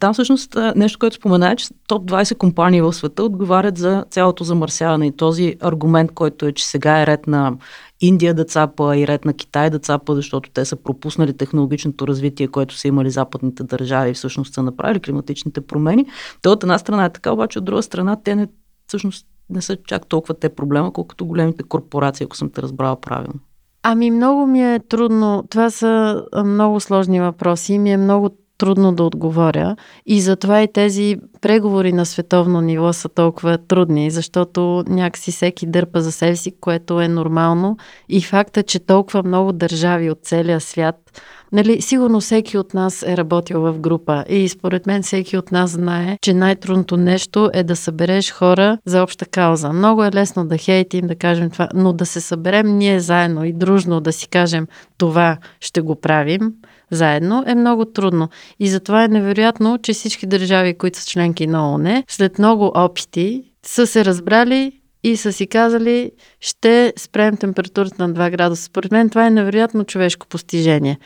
Там 0.00 0.12
всъщност 0.12 0.56
нещо, 0.76 0.98
което 0.98 1.16
спомена 1.16 1.52
е, 1.52 1.56
че 1.56 1.68
топ 1.86 2.10
20 2.10 2.36
компании 2.36 2.80
в 2.80 2.92
света 2.92 3.24
отговарят 3.24 3.78
за 3.78 4.04
цялото 4.10 4.44
замърсяване 4.44 5.06
и 5.06 5.16
този 5.16 5.56
аргумент, 5.60 6.12
който 6.12 6.46
е, 6.46 6.52
че 6.52 6.66
сега 6.66 7.02
е 7.02 7.06
ред 7.06 7.26
на 7.26 7.56
Индия 8.00 8.34
да 8.34 8.44
цапа 8.44 8.96
и 8.96 9.06
ред 9.06 9.24
на 9.24 9.34
Китай 9.34 9.70
да 9.70 9.78
цапа, 9.78 10.14
защото 10.14 10.50
те 10.50 10.64
са 10.64 10.76
пропуснали 10.76 11.36
технологичното 11.36 12.06
развитие, 12.06 12.48
което 12.48 12.74
са 12.74 12.88
имали 12.88 13.10
западните 13.10 13.62
държави 13.62 14.10
и 14.10 14.14
всъщност 14.14 14.54
са 14.54 14.62
направили 14.62 15.00
климатичните 15.00 15.60
промени. 15.60 16.06
То 16.42 16.52
от 16.52 16.62
една 16.62 16.78
страна 16.78 17.04
е 17.04 17.12
така, 17.12 17.32
обаче 17.32 17.58
от 17.58 17.64
друга 17.64 17.82
страна 17.82 18.16
те 18.24 18.34
не, 18.34 18.48
всъщност 18.86 19.26
не 19.50 19.62
са 19.62 19.76
чак 19.86 20.06
толкова 20.06 20.34
те 20.34 20.48
проблема, 20.48 20.92
колкото 20.92 21.26
големите 21.26 21.62
корпорации, 21.62 22.24
ако 22.24 22.36
съм 22.36 22.50
те 22.50 22.62
разбрала 22.62 23.00
правилно. 23.00 23.40
Ами 23.82 24.10
много 24.10 24.46
ми 24.46 24.74
е 24.74 24.80
трудно. 24.88 25.44
Това 25.50 25.70
са 25.70 26.22
много 26.44 26.80
сложни 26.80 27.20
въпроси. 27.20 27.78
Ми 27.78 27.92
е 27.92 27.96
много 27.96 28.30
трудно 28.58 28.92
да 28.92 29.02
отговоря. 29.04 29.76
И 30.06 30.20
затова 30.20 30.62
и 30.62 30.72
тези 30.72 31.16
преговори 31.40 31.92
на 31.92 32.06
световно 32.06 32.60
ниво 32.60 32.92
са 32.92 33.08
толкова 33.08 33.58
трудни, 33.58 34.10
защото 34.10 34.84
някакси 34.88 35.32
всеки 35.32 35.66
дърпа 35.66 36.00
за 36.00 36.12
себе 36.12 36.36
си, 36.36 36.52
което 36.60 37.00
е 37.00 37.08
нормално. 37.08 37.76
И 38.08 38.22
факта, 38.22 38.62
че 38.62 38.78
толкова 38.78 39.22
много 39.22 39.52
държави 39.52 40.10
от 40.10 40.18
целия 40.22 40.60
свят, 40.60 41.22
нали, 41.52 41.82
сигурно 41.82 42.20
всеки 42.20 42.58
от 42.58 42.74
нас 42.74 43.02
е 43.02 43.16
работил 43.16 43.60
в 43.60 43.78
група 43.78 44.24
и 44.28 44.48
според 44.48 44.86
мен 44.86 45.02
всеки 45.02 45.36
от 45.36 45.52
нас 45.52 45.70
знае, 45.70 46.18
че 46.22 46.34
най-трудното 46.34 46.96
нещо 46.96 47.50
е 47.54 47.62
да 47.62 47.76
събереш 47.76 48.32
хора 48.32 48.78
за 48.84 49.02
обща 49.02 49.26
кауза. 49.26 49.72
Много 49.72 50.04
е 50.04 50.12
лесно 50.12 50.46
да 50.46 50.58
хейтим, 50.58 51.06
да 51.06 51.14
кажем 51.14 51.50
това, 51.50 51.68
но 51.74 51.92
да 51.92 52.06
се 52.06 52.20
съберем 52.20 52.78
ние 52.78 53.00
заедно 53.00 53.44
и 53.44 53.52
дружно 53.52 54.00
да 54.00 54.12
си 54.12 54.28
кажем 54.28 54.66
това 54.98 55.36
ще 55.60 55.80
го 55.80 56.00
правим, 56.00 56.52
заедно 56.90 57.44
е 57.46 57.54
много 57.54 57.84
трудно. 57.84 58.28
И 58.60 58.68
затова 58.68 59.04
е 59.04 59.08
невероятно, 59.08 59.78
че 59.82 59.92
всички 59.92 60.26
държави, 60.26 60.78
които 60.78 60.98
са 60.98 61.06
членки 61.06 61.46
на 61.46 61.70
ООН, 61.70 62.04
след 62.08 62.38
много 62.38 62.72
опити, 62.74 63.44
са 63.66 63.86
се 63.86 64.04
разбрали 64.04 64.72
и 65.02 65.16
са 65.16 65.32
си 65.32 65.46
казали, 65.46 66.10
ще 66.40 66.92
спрем 66.98 67.36
температурата 67.36 68.08
на 68.08 68.14
2 68.14 68.30
градуса. 68.30 68.62
Според 68.62 68.92
мен 68.92 69.10
това 69.10 69.26
е 69.26 69.30
невероятно 69.30 69.84
човешко 69.84 70.26
постижение. 70.26 70.98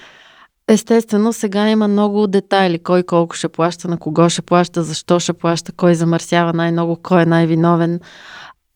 Естествено, 0.69 1.33
сега 1.33 1.69
има 1.69 1.89
много 1.89 2.27
детайли. 2.27 2.79
Кой 2.79 3.03
колко 3.03 3.37
ще 3.37 3.49
плаща, 3.49 3.89
на 3.89 3.99
кого 3.99 4.29
ще 4.29 4.43
плаща, 4.43 4.83
защо 4.83 5.21
ще 5.21 5.33
плаща, 5.33 5.73
кой 5.73 5.95
замърсява 5.95 6.53
най-много, 6.53 6.97
кой 7.03 7.23
е 7.23 7.27
най-виновен. 7.27 8.01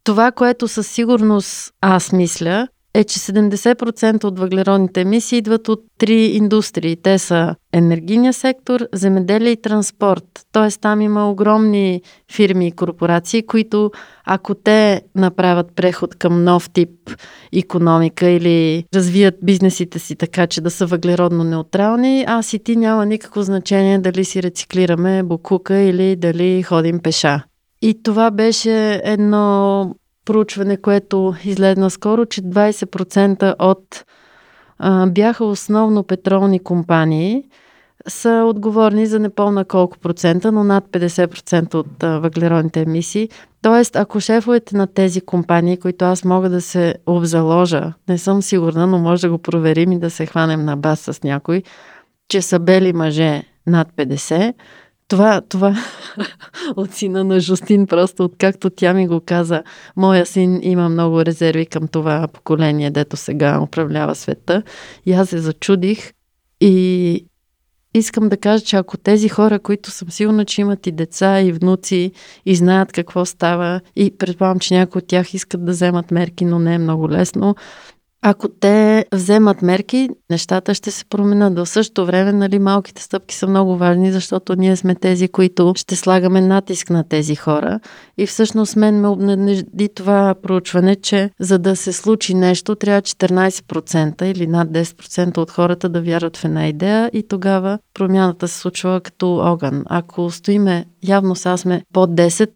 Това, 0.04 0.32
което 0.32 0.68
със 0.68 0.86
сигурност 0.86 1.74
аз 1.80 2.12
мисля, 2.12 2.68
е, 2.98 3.04
че 3.04 3.18
70% 3.18 4.24
от 4.24 4.38
въглеродните 4.38 5.00
емисии 5.00 5.38
идват 5.38 5.68
от 5.68 5.80
три 5.98 6.14
индустрии. 6.14 6.96
Те 6.96 7.18
са 7.18 7.54
енергийния 7.72 8.32
сектор, 8.32 8.80
земеделие 8.92 9.50
и 9.50 9.62
транспорт. 9.62 10.24
Тоест 10.52 10.80
там 10.80 11.00
има 11.00 11.30
огромни 11.30 12.02
фирми 12.32 12.66
и 12.66 12.72
корпорации, 12.72 13.46
които 13.46 13.90
ако 14.24 14.54
те 14.54 15.02
направят 15.14 15.66
преход 15.76 16.14
към 16.14 16.44
нов 16.44 16.70
тип 16.70 16.90
економика 17.52 18.28
или 18.28 18.84
развият 18.94 19.34
бизнесите 19.42 19.98
си 19.98 20.16
така, 20.16 20.46
че 20.46 20.60
да 20.60 20.70
са 20.70 20.86
въглеродно 20.86 21.44
неутрални, 21.44 22.24
аз 22.28 22.52
и 22.52 22.58
ти 22.58 22.76
няма 22.76 23.06
никакво 23.06 23.42
значение 23.42 23.98
дали 23.98 24.24
си 24.24 24.42
рециклираме 24.42 25.22
букука 25.22 25.76
или 25.76 26.16
дали 26.16 26.62
ходим 26.62 27.00
пеша. 27.00 27.42
И 27.82 28.02
това 28.02 28.30
беше 28.30 29.00
едно 29.04 29.94
проучване, 30.26 30.76
което 30.76 31.34
излезна 31.44 31.90
скоро, 31.90 32.26
че 32.26 32.42
20% 32.42 33.54
от 33.58 34.04
а, 34.78 35.06
бяха 35.06 35.44
основно 35.44 36.02
петролни 36.02 36.58
компании, 36.58 37.44
са 38.08 38.44
отговорни 38.46 39.06
за 39.06 39.18
непълна 39.18 39.64
колко 39.64 39.98
процента, 39.98 40.52
но 40.52 40.64
над 40.64 40.84
50% 40.84 41.74
от 41.74 42.02
а, 42.02 42.18
въглеродните 42.18 42.80
емисии. 42.80 43.28
Тоест, 43.62 43.96
ако 43.96 44.20
шефовете 44.20 44.76
на 44.76 44.86
тези 44.86 45.20
компании, 45.20 45.76
които 45.76 46.04
аз 46.04 46.24
мога 46.24 46.48
да 46.48 46.60
се 46.60 46.94
обзаложа, 47.06 47.92
не 48.08 48.18
съм 48.18 48.42
сигурна, 48.42 48.86
но 48.86 48.98
може 48.98 49.22
да 49.22 49.30
го 49.30 49.38
проверим 49.38 49.92
и 49.92 49.98
да 49.98 50.10
се 50.10 50.26
хванем 50.26 50.64
на 50.64 50.76
бас 50.76 51.00
с 51.00 51.22
някой, 51.22 51.62
че 52.28 52.42
са 52.42 52.58
бели 52.58 52.92
мъже 52.92 53.42
над 53.66 53.88
50, 53.96 54.54
Това, 55.08 55.40
това 55.40 55.76
от 56.76 56.94
сина 56.94 57.24
на 57.24 57.40
Жустин, 57.40 57.86
просто 57.86 58.24
откакто 58.24 58.70
тя 58.70 58.94
ми 58.94 59.08
го 59.08 59.20
каза, 59.20 59.62
моя 59.96 60.26
син 60.26 60.60
има 60.62 60.88
много 60.88 61.24
резерви 61.24 61.66
към 61.66 61.88
това 61.88 62.28
поколение, 62.28 62.90
дето 62.90 63.16
сега 63.16 63.60
управлява 63.60 64.14
света. 64.14 64.62
И 65.06 65.12
аз 65.12 65.28
се 65.28 65.38
зачудих 65.38 66.12
и 66.60 67.26
искам 67.94 68.28
да 68.28 68.36
кажа, 68.36 68.64
че 68.64 68.76
ако 68.76 68.96
тези 68.96 69.28
хора, 69.28 69.58
които 69.58 69.90
съм 69.90 70.10
сигурна, 70.10 70.44
че 70.44 70.60
имат 70.60 70.86
и 70.86 70.92
деца, 70.92 71.40
и 71.40 71.52
внуци, 71.52 72.12
и 72.46 72.56
знаят 72.56 72.92
какво 72.92 73.24
става, 73.24 73.80
и 73.96 74.16
предполагам, 74.18 74.58
че 74.58 74.74
някои 74.74 74.98
от 74.98 75.06
тях 75.06 75.34
искат 75.34 75.64
да 75.64 75.72
вземат 75.72 76.10
мерки, 76.10 76.44
но 76.44 76.58
не 76.58 76.74
е 76.74 76.78
много 76.78 77.10
лесно, 77.10 77.54
ако 78.28 78.48
те 78.48 79.06
вземат 79.14 79.62
мерки, 79.62 80.08
нещата 80.30 80.74
ще 80.74 80.90
се 80.90 81.04
променят. 81.04 81.58
В 81.58 81.66
същото 81.66 82.06
време, 82.06 82.32
нали, 82.32 82.58
малките 82.58 83.02
стъпки 83.02 83.34
са 83.34 83.46
много 83.46 83.76
важни, 83.76 84.12
защото 84.12 84.54
ние 84.56 84.76
сме 84.76 84.94
тези, 84.94 85.28
които 85.28 85.72
ще 85.76 85.96
слагаме 85.96 86.40
натиск 86.40 86.90
на 86.90 87.08
тези 87.08 87.34
хора. 87.36 87.80
И 88.18 88.26
всъщност 88.26 88.76
мен 88.76 89.00
ме 89.00 89.08
обнадежди 89.08 89.88
това 89.94 90.34
проучване, 90.42 90.96
че 90.96 91.30
за 91.40 91.58
да 91.58 91.76
се 91.76 91.92
случи 91.92 92.34
нещо, 92.34 92.74
трябва 92.74 93.02
14% 93.02 94.24
или 94.24 94.46
над 94.46 94.68
10% 94.68 95.38
от 95.38 95.50
хората 95.50 95.88
да 95.88 96.02
вярват 96.02 96.36
в 96.36 96.44
една 96.44 96.68
идея 96.68 97.10
и 97.12 97.28
тогава 97.28 97.78
промяната 97.94 98.48
се 98.48 98.58
случва 98.58 99.00
като 99.00 99.36
огън. 99.36 99.84
Ако 99.88 100.30
стоиме, 100.30 100.84
явно 101.02 101.34
сега 101.34 101.56
сме 101.56 101.82
под 101.92 102.10
10%, 102.10 102.48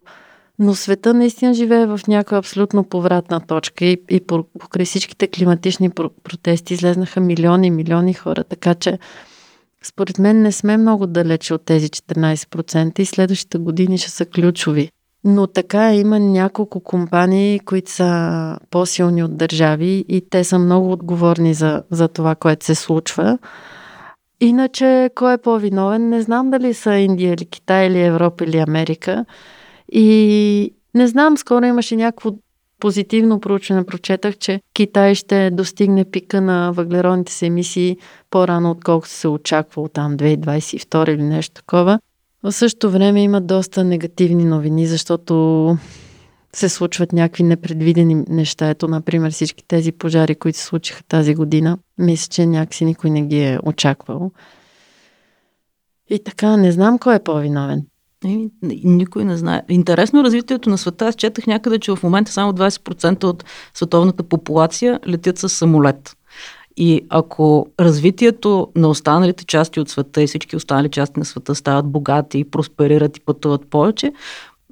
но 0.61 0.75
света 0.75 1.13
наистина 1.13 1.53
живее 1.53 1.85
в 1.85 1.99
някаква 2.07 2.37
абсолютно 2.37 2.83
повратна 2.83 3.39
точка 3.39 3.85
и, 3.85 3.97
и 4.09 4.19
по, 4.19 4.43
покрай 4.59 4.85
всичките 4.85 5.27
климатични 5.27 5.89
протести 6.23 6.73
излезнаха 6.73 7.19
милиони, 7.19 7.71
милиони 7.71 8.13
хора, 8.13 8.43
така 8.43 8.75
че 8.75 8.99
според 9.83 10.19
мен 10.19 10.41
не 10.41 10.51
сме 10.51 10.77
много 10.77 11.07
далече 11.07 11.53
от 11.53 11.65
тези 11.65 11.87
14% 11.87 12.99
и 12.99 13.05
следващите 13.05 13.57
години 13.57 13.97
ще 13.97 14.09
са 14.09 14.25
ключови. 14.25 14.89
Но 15.23 15.47
така 15.47 15.95
има 15.95 16.19
няколко 16.19 16.79
компании, 16.79 17.59
които 17.59 17.91
са 17.91 18.57
по-силни 18.69 19.23
от 19.23 19.37
държави 19.37 20.05
и 20.09 20.29
те 20.29 20.43
са 20.43 20.59
много 20.59 20.91
отговорни 20.91 21.53
за, 21.53 21.83
за 21.91 22.07
това, 22.07 22.35
което 22.35 22.65
се 22.65 22.75
случва. 22.75 23.37
Иначе, 24.39 25.09
кой 25.15 25.33
е 25.33 25.37
по-виновен? 25.37 26.09
Не 26.09 26.21
знам 26.21 26.49
дали 26.49 26.73
са 26.73 26.95
Индия 26.95 27.33
или 27.33 27.45
Китай 27.45 27.87
или 27.87 28.01
Европа 28.01 28.43
или 28.43 28.57
Америка. 28.57 29.25
И 29.91 30.73
не 30.95 31.07
знам, 31.07 31.37
скоро 31.37 31.65
имаше 31.65 31.95
някакво 31.95 32.31
позитивно 32.79 33.39
проучване. 33.39 33.85
Прочетах, 33.85 34.37
че 34.37 34.61
Китай 34.73 35.15
ще 35.15 35.51
достигне 35.51 36.05
пика 36.05 36.41
на 36.41 36.71
въглеродните 36.71 37.31
си 37.31 37.45
емисии 37.45 37.97
по-рано, 38.29 38.71
отколкото 38.71 39.13
се 39.13 39.27
очаквало 39.27 39.87
там 39.87 40.17
2022 40.17 41.09
или 41.09 41.23
нещо 41.23 41.53
такова. 41.53 41.99
В 42.43 42.51
същото 42.51 42.91
време 42.91 43.23
има 43.23 43.41
доста 43.41 43.83
негативни 43.83 44.45
новини, 44.45 44.87
защото 44.87 45.77
се 46.53 46.69
случват 46.69 47.13
някакви 47.13 47.43
непредвидени 47.43 48.15
неща. 48.15 48.69
Ето, 48.69 48.87
например, 48.87 49.31
всички 49.31 49.63
тези 49.67 49.91
пожари, 49.91 50.35
които 50.35 50.57
се 50.57 50.65
случиха 50.65 51.03
тази 51.03 51.35
година. 51.35 51.77
Мисля, 51.97 52.29
че 52.29 52.45
някакси 52.45 52.85
никой 52.85 53.09
не 53.09 53.21
ги 53.21 53.39
е 53.43 53.59
очаквал. 53.63 54.31
И 56.09 56.23
така, 56.23 56.57
не 56.57 56.71
знам 56.71 56.99
кой 56.99 57.15
е 57.15 57.23
по-виновен. 57.23 57.85
И, 58.25 58.49
никой 58.83 59.25
не 59.25 59.37
знае. 59.37 59.61
Интересно 59.69 60.19
е 60.19 60.23
развитието 60.23 60.69
на 60.69 60.77
света. 60.77 61.07
Аз 61.07 61.15
четах 61.15 61.47
някъде, 61.47 61.79
че 61.79 61.95
в 61.95 62.03
момента 62.03 62.31
само 62.31 62.53
20% 62.53 63.23
от 63.23 63.43
световната 63.73 64.23
популация 64.23 64.99
летят 65.07 65.37
с 65.37 65.49
самолет. 65.49 66.17
И 66.77 67.01
ако 67.09 67.67
развитието 67.79 68.67
на 68.75 68.87
останалите 68.87 69.45
части 69.45 69.79
от 69.79 69.89
света 69.89 70.21
и 70.21 70.27
всички 70.27 70.55
останали 70.55 70.89
части 70.89 71.19
на 71.19 71.25
света 71.25 71.55
стават 71.55 71.85
богати 71.85 72.39
и 72.39 72.43
просперират 72.43 73.17
и 73.17 73.19
пътуват 73.19 73.69
повече, 73.69 74.13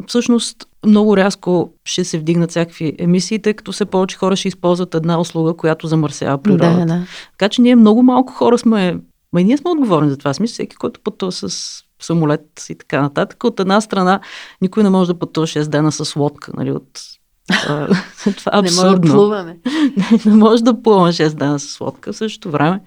всъщност 0.07 0.67
много 0.85 1.17
рязко 1.17 1.73
ще 1.85 2.03
се 2.03 2.19
вдигнат 2.19 2.49
всякакви 2.49 2.95
емисии, 2.99 3.39
тъй 3.39 3.53
като 3.53 3.71
все 3.71 3.85
повече 3.85 4.17
хора 4.17 4.35
ще 4.35 4.47
използват 4.47 4.95
една 4.95 5.19
услуга, 5.19 5.53
която 5.53 5.87
замърсява 5.87 6.37
природата. 6.37 6.79
Да, 6.79 6.85
да. 6.85 7.05
Така 7.31 7.49
че 7.49 7.61
ние 7.61 7.75
много 7.75 8.03
малко 8.03 8.33
хора 8.33 8.57
сме, 8.57 8.99
ма 9.33 9.41
и 9.41 9.43
ние 9.43 9.57
сме 9.57 9.71
отговорни 9.71 10.09
за 10.09 10.17
това. 10.17 10.33
Смисъл, 10.33 10.53
всеки, 10.53 10.75
който 10.75 10.99
пътува 10.99 11.31
с 11.31 11.81
самолет 11.99 12.65
и 12.69 12.75
така 12.75 13.01
нататък. 13.01 13.43
От 13.43 13.59
една 13.59 13.81
страна, 13.81 14.19
никой 14.61 14.83
не 14.83 14.89
може 14.89 15.13
да 15.13 15.19
пътува 15.19 15.47
6 15.47 15.67
дена 15.67 15.91
с 15.91 16.15
лодка, 16.15 16.51
нали, 16.55 16.71
от 16.71 17.01
това 18.37 18.51
е 18.53 18.59
абсурдно. 18.59 18.61
Не 18.61 18.89
може 18.89 19.01
да 19.01 19.01
плуваме. 19.01 19.57
не, 19.97 20.19
не 20.25 20.35
може 20.35 20.63
да 20.63 20.81
плуваме 20.81 21.11
6 21.11 21.33
дена 21.33 21.59
с 21.59 21.79
лодка. 21.79 22.13
В 22.13 22.17
същото 22.17 22.51
време 22.51 22.81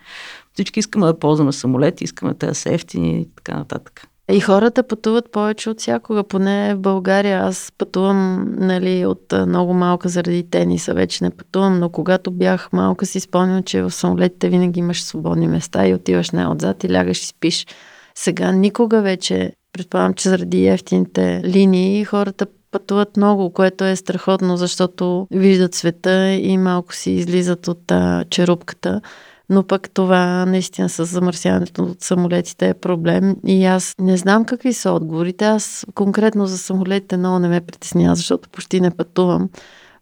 всички 0.53 0.81
искаме 0.81 1.07
да 1.07 1.18
ползваме 1.18 1.53
самолети, 1.53 2.05
искаме 2.05 2.35
да 2.35 2.55
са 2.55 2.75
ефтини 2.75 3.20
и 3.20 3.29
така 3.37 3.57
нататък. 3.57 4.07
И 4.31 4.40
хората 4.40 4.83
пътуват 4.83 5.33
повече 5.33 5.70
от 5.70 5.81
всякога, 5.81 6.25
поне 6.25 6.75
в 6.75 6.79
България. 6.79 7.40
Аз 7.44 7.72
пътувам 7.79 8.48
нали, 8.59 9.07
от 9.07 9.35
много 9.46 9.75
малка 9.75 10.09
заради 10.09 10.51
тениса, 10.51 10.94
вече 10.94 11.25
не 11.25 11.31
пътувам, 11.31 11.79
но 11.79 11.88
когато 11.88 12.31
бях 12.31 12.72
малка 12.72 13.07
си 13.07 13.20
спомням, 13.20 13.62
че 13.62 13.83
в 13.83 13.90
самолетите 13.90 14.48
винаги 14.48 14.81
имаш 14.81 15.03
свободни 15.03 15.48
места 15.48 15.87
и 15.87 15.94
отиваш 15.94 16.31
най-отзад 16.31 16.85
и 16.85 16.92
лягаш 16.92 17.22
и 17.22 17.27
спиш. 17.27 17.66
Сега 18.14 18.53
никога 18.53 19.03
вече, 19.03 19.53
предполагам, 19.72 20.14
че 20.14 20.29
заради 20.29 20.66
ефтините 20.66 21.40
линии, 21.44 22.05
хората 22.05 22.46
пътуват 22.70 23.16
много, 23.16 23.53
което 23.53 23.85
е 23.85 23.96
страхотно, 23.96 24.57
защото 24.57 25.27
виждат 25.31 25.75
света 25.75 26.31
и 26.33 26.59
малко 26.59 26.94
си 26.94 27.11
излизат 27.11 27.68
от 27.68 27.90
а, 27.90 28.25
черупката. 28.31 29.01
Но 29.48 29.62
пък 29.62 29.90
това 29.90 30.46
наистина 30.46 30.88
с 30.88 31.05
замърсяването 31.05 31.83
от 31.83 32.03
самолетите 32.03 32.68
е 32.68 32.75
проблем. 32.75 33.37
И 33.46 33.64
аз 33.64 33.94
не 34.01 34.16
знам 34.16 34.44
какви 34.44 34.72
са 34.72 34.90
отговорите. 34.90 35.44
Аз 35.44 35.87
конкретно 35.94 36.46
за 36.46 36.59
самолетите 36.59 37.16
много 37.16 37.38
не 37.38 37.48
ме 37.48 37.61
притеснява, 37.61 38.14
защото 38.16 38.48
почти 38.48 38.81
не 38.81 38.90
пътувам. 38.90 39.48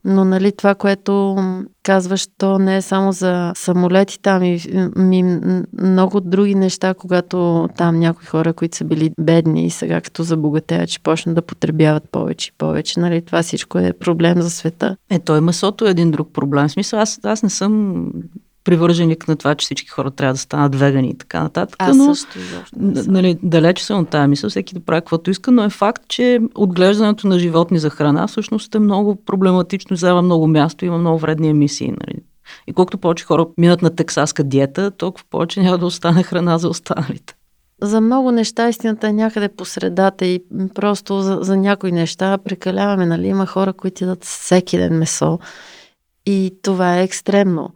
Но 0.04 0.24
нали, 0.24 0.52
това, 0.52 0.74
което 0.74 1.36
казваш, 1.82 2.28
то 2.38 2.58
не 2.58 2.76
е 2.76 2.82
само 2.82 3.12
за 3.12 3.52
самолети, 3.56 4.20
там 4.22 4.42
и 4.42 4.60
ми, 4.96 5.40
много 5.82 6.20
други 6.20 6.54
неща, 6.54 6.94
когато 6.94 7.68
там 7.76 7.98
някои 7.98 8.26
хора, 8.26 8.52
които 8.52 8.76
са 8.76 8.84
били 8.84 9.10
бедни 9.20 9.66
и 9.66 9.70
сега 9.70 10.00
като 10.00 10.22
забогатеят, 10.22 10.90
че 10.90 11.00
почнат 11.00 11.34
да 11.34 11.42
потребяват 11.42 12.10
повече 12.10 12.48
и 12.48 12.58
повече. 12.58 13.00
Нали, 13.00 13.22
това 13.22 13.42
всичко 13.42 13.78
е 13.78 13.92
проблем 13.92 14.42
за 14.42 14.50
света. 14.50 14.96
Е, 15.10 15.18
той 15.18 15.40
месото 15.40 15.86
е 15.86 15.90
един 15.90 16.10
друг 16.10 16.32
проблем. 16.32 16.68
В 16.68 16.72
смисъл, 16.72 17.00
аз, 17.00 17.20
аз 17.24 17.42
не 17.42 17.50
съм 17.50 18.04
привърженик 18.64 19.28
на 19.28 19.36
това, 19.36 19.54
че 19.54 19.64
всички 19.64 19.88
хора 19.88 20.10
трябва 20.10 20.34
да 20.34 20.38
станат 20.38 20.74
вегани 20.74 21.10
и 21.10 21.18
така 21.18 21.42
нататък. 21.42 21.76
Аз 21.78 21.96
но, 21.96 22.14
също 22.14 22.38
нали, 23.06 23.38
далече 23.42 23.84
съм 23.84 24.00
от 24.00 24.08
тази 24.08 24.28
мисъл, 24.28 24.50
всеки 24.50 24.74
да 24.74 24.80
прави 24.80 25.00
каквото 25.00 25.30
иска, 25.30 25.50
но 25.50 25.64
е 25.64 25.70
факт, 25.70 26.02
че 26.08 26.40
отглеждането 26.54 27.26
на 27.26 27.38
животни 27.38 27.78
за 27.78 27.90
храна 27.90 28.26
всъщност 28.26 28.74
е 28.74 28.78
много 28.78 29.24
проблематично, 29.24 29.94
взема 29.96 30.22
много 30.22 30.46
място, 30.46 30.84
има 30.84 30.98
много 30.98 31.18
вредни 31.18 31.48
емисии. 31.48 31.90
Нали. 31.90 32.22
И 32.66 32.72
колкото 32.72 32.98
повече 32.98 33.24
хора 33.24 33.46
минат 33.58 33.82
на 33.82 33.96
тексаска 33.96 34.44
диета, 34.44 34.90
толкова 34.90 35.24
повече 35.30 35.60
няма 35.60 35.78
да 35.78 35.86
остане 35.86 36.22
храна 36.22 36.58
за 36.58 36.68
останалите. 36.68 37.34
За 37.82 38.00
много 38.00 38.30
неща 38.30 38.68
истината 38.68 39.08
е 39.08 39.12
някъде 39.12 39.48
по 39.48 39.64
средата 39.64 40.26
и 40.26 40.42
просто 40.74 41.20
за, 41.20 41.38
за 41.40 41.56
някои 41.56 41.92
неща 41.92 42.38
прекаляваме. 42.38 43.06
Нали? 43.06 43.26
Има 43.26 43.46
хора, 43.46 43.72
които 43.72 44.04
ядат 44.04 44.24
всеки 44.24 44.76
ден 44.76 44.98
месо 44.98 45.38
и 46.26 46.54
това 46.62 46.98
е 46.98 47.02
екстремно. 47.02 47.70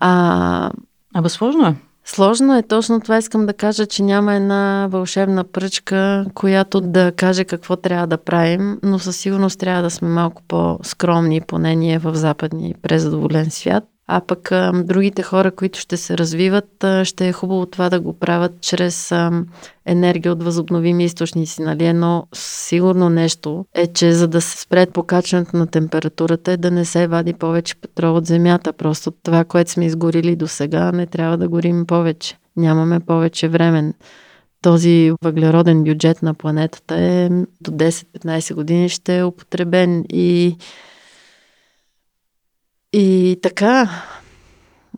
А, 0.00 0.70
Абе, 1.14 1.28
сложно 1.28 1.66
е. 1.66 1.76
Сложно 2.04 2.56
е, 2.56 2.62
точно 2.62 3.00
това 3.00 3.18
искам 3.18 3.46
да 3.46 3.54
кажа, 3.54 3.86
че 3.86 4.02
няма 4.02 4.34
една 4.34 4.88
вълшебна 4.90 5.44
пръчка, 5.44 6.26
която 6.34 6.80
да 6.80 7.12
каже 7.12 7.44
какво 7.44 7.76
трябва 7.76 8.06
да 8.06 8.18
правим, 8.18 8.78
но 8.82 8.98
със 8.98 9.16
сигурност 9.16 9.60
трябва 9.60 9.82
да 9.82 9.90
сме 9.90 10.08
малко 10.08 10.42
по-скромни, 10.48 11.40
поне 11.40 11.74
ние 11.74 11.98
в 11.98 12.14
западния 12.14 12.74
презадоволен 12.82 13.50
свят. 13.50 13.84
А 14.10 14.20
пък 14.20 14.50
другите 14.84 15.22
хора, 15.22 15.50
които 15.50 15.78
ще 15.78 15.96
се 15.96 16.18
развиват, 16.18 16.84
ще 17.02 17.28
е 17.28 17.32
хубаво 17.32 17.66
това 17.66 17.90
да 17.90 18.00
го 18.00 18.12
правят 18.12 18.52
чрез 18.60 19.12
енергия 19.86 20.32
от 20.32 20.42
възобновими 20.42 21.04
източници. 21.04 21.62
Нали? 21.62 21.86
Едно 21.86 22.26
сигурно 22.34 23.10
нещо 23.10 23.64
е, 23.74 23.86
че 23.86 24.12
за 24.12 24.28
да 24.28 24.40
се 24.40 24.60
спре 24.60 24.86
покачването 24.86 25.56
на 25.56 25.66
температурата 25.66 26.52
е 26.52 26.56
да 26.56 26.70
не 26.70 26.84
се 26.84 27.06
вади 27.06 27.32
повече 27.32 27.74
петрол 27.74 28.16
от 28.16 28.26
земята. 28.26 28.72
Просто 28.72 29.10
това, 29.10 29.44
което 29.44 29.70
сме 29.70 29.86
изгорили 29.86 30.36
до 30.36 30.48
сега, 30.48 30.92
не 30.92 31.06
трябва 31.06 31.36
да 31.36 31.48
горим 31.48 31.86
повече. 31.86 32.36
Нямаме 32.56 33.00
повече 33.00 33.48
време. 33.48 33.92
Този 34.62 35.12
въглероден 35.22 35.84
бюджет 35.84 36.22
на 36.22 36.34
планетата 36.34 36.94
е 36.94 37.28
до 37.60 37.70
10-15 37.70 38.54
години 38.54 38.88
ще 38.88 39.18
е 39.18 39.24
употребен 39.24 40.04
и 40.12 40.56
и 42.92 43.38
така, 43.42 43.90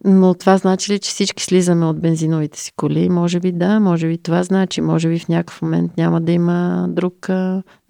но 0.05 0.35
това 0.35 0.57
значи 0.57 0.93
ли, 0.93 0.99
че 0.99 1.11
всички 1.11 1.45
слизаме 1.45 1.87
от 1.87 2.01
бензиновите 2.01 2.59
си 2.59 2.73
коли? 2.77 3.09
Може 3.09 3.41
би 3.41 3.53
да, 3.53 3.81
може 3.81 4.09
би 4.09 4.19
това 4.19 4.43
значи. 4.43 4.81
Може 4.81 5.09
би 5.09 5.19
в 5.19 5.29
някакъв 5.29 5.63
момент 5.63 5.97
няма 5.97 6.21
да 6.21 6.33
има 6.33 6.87
друг... 6.89 7.29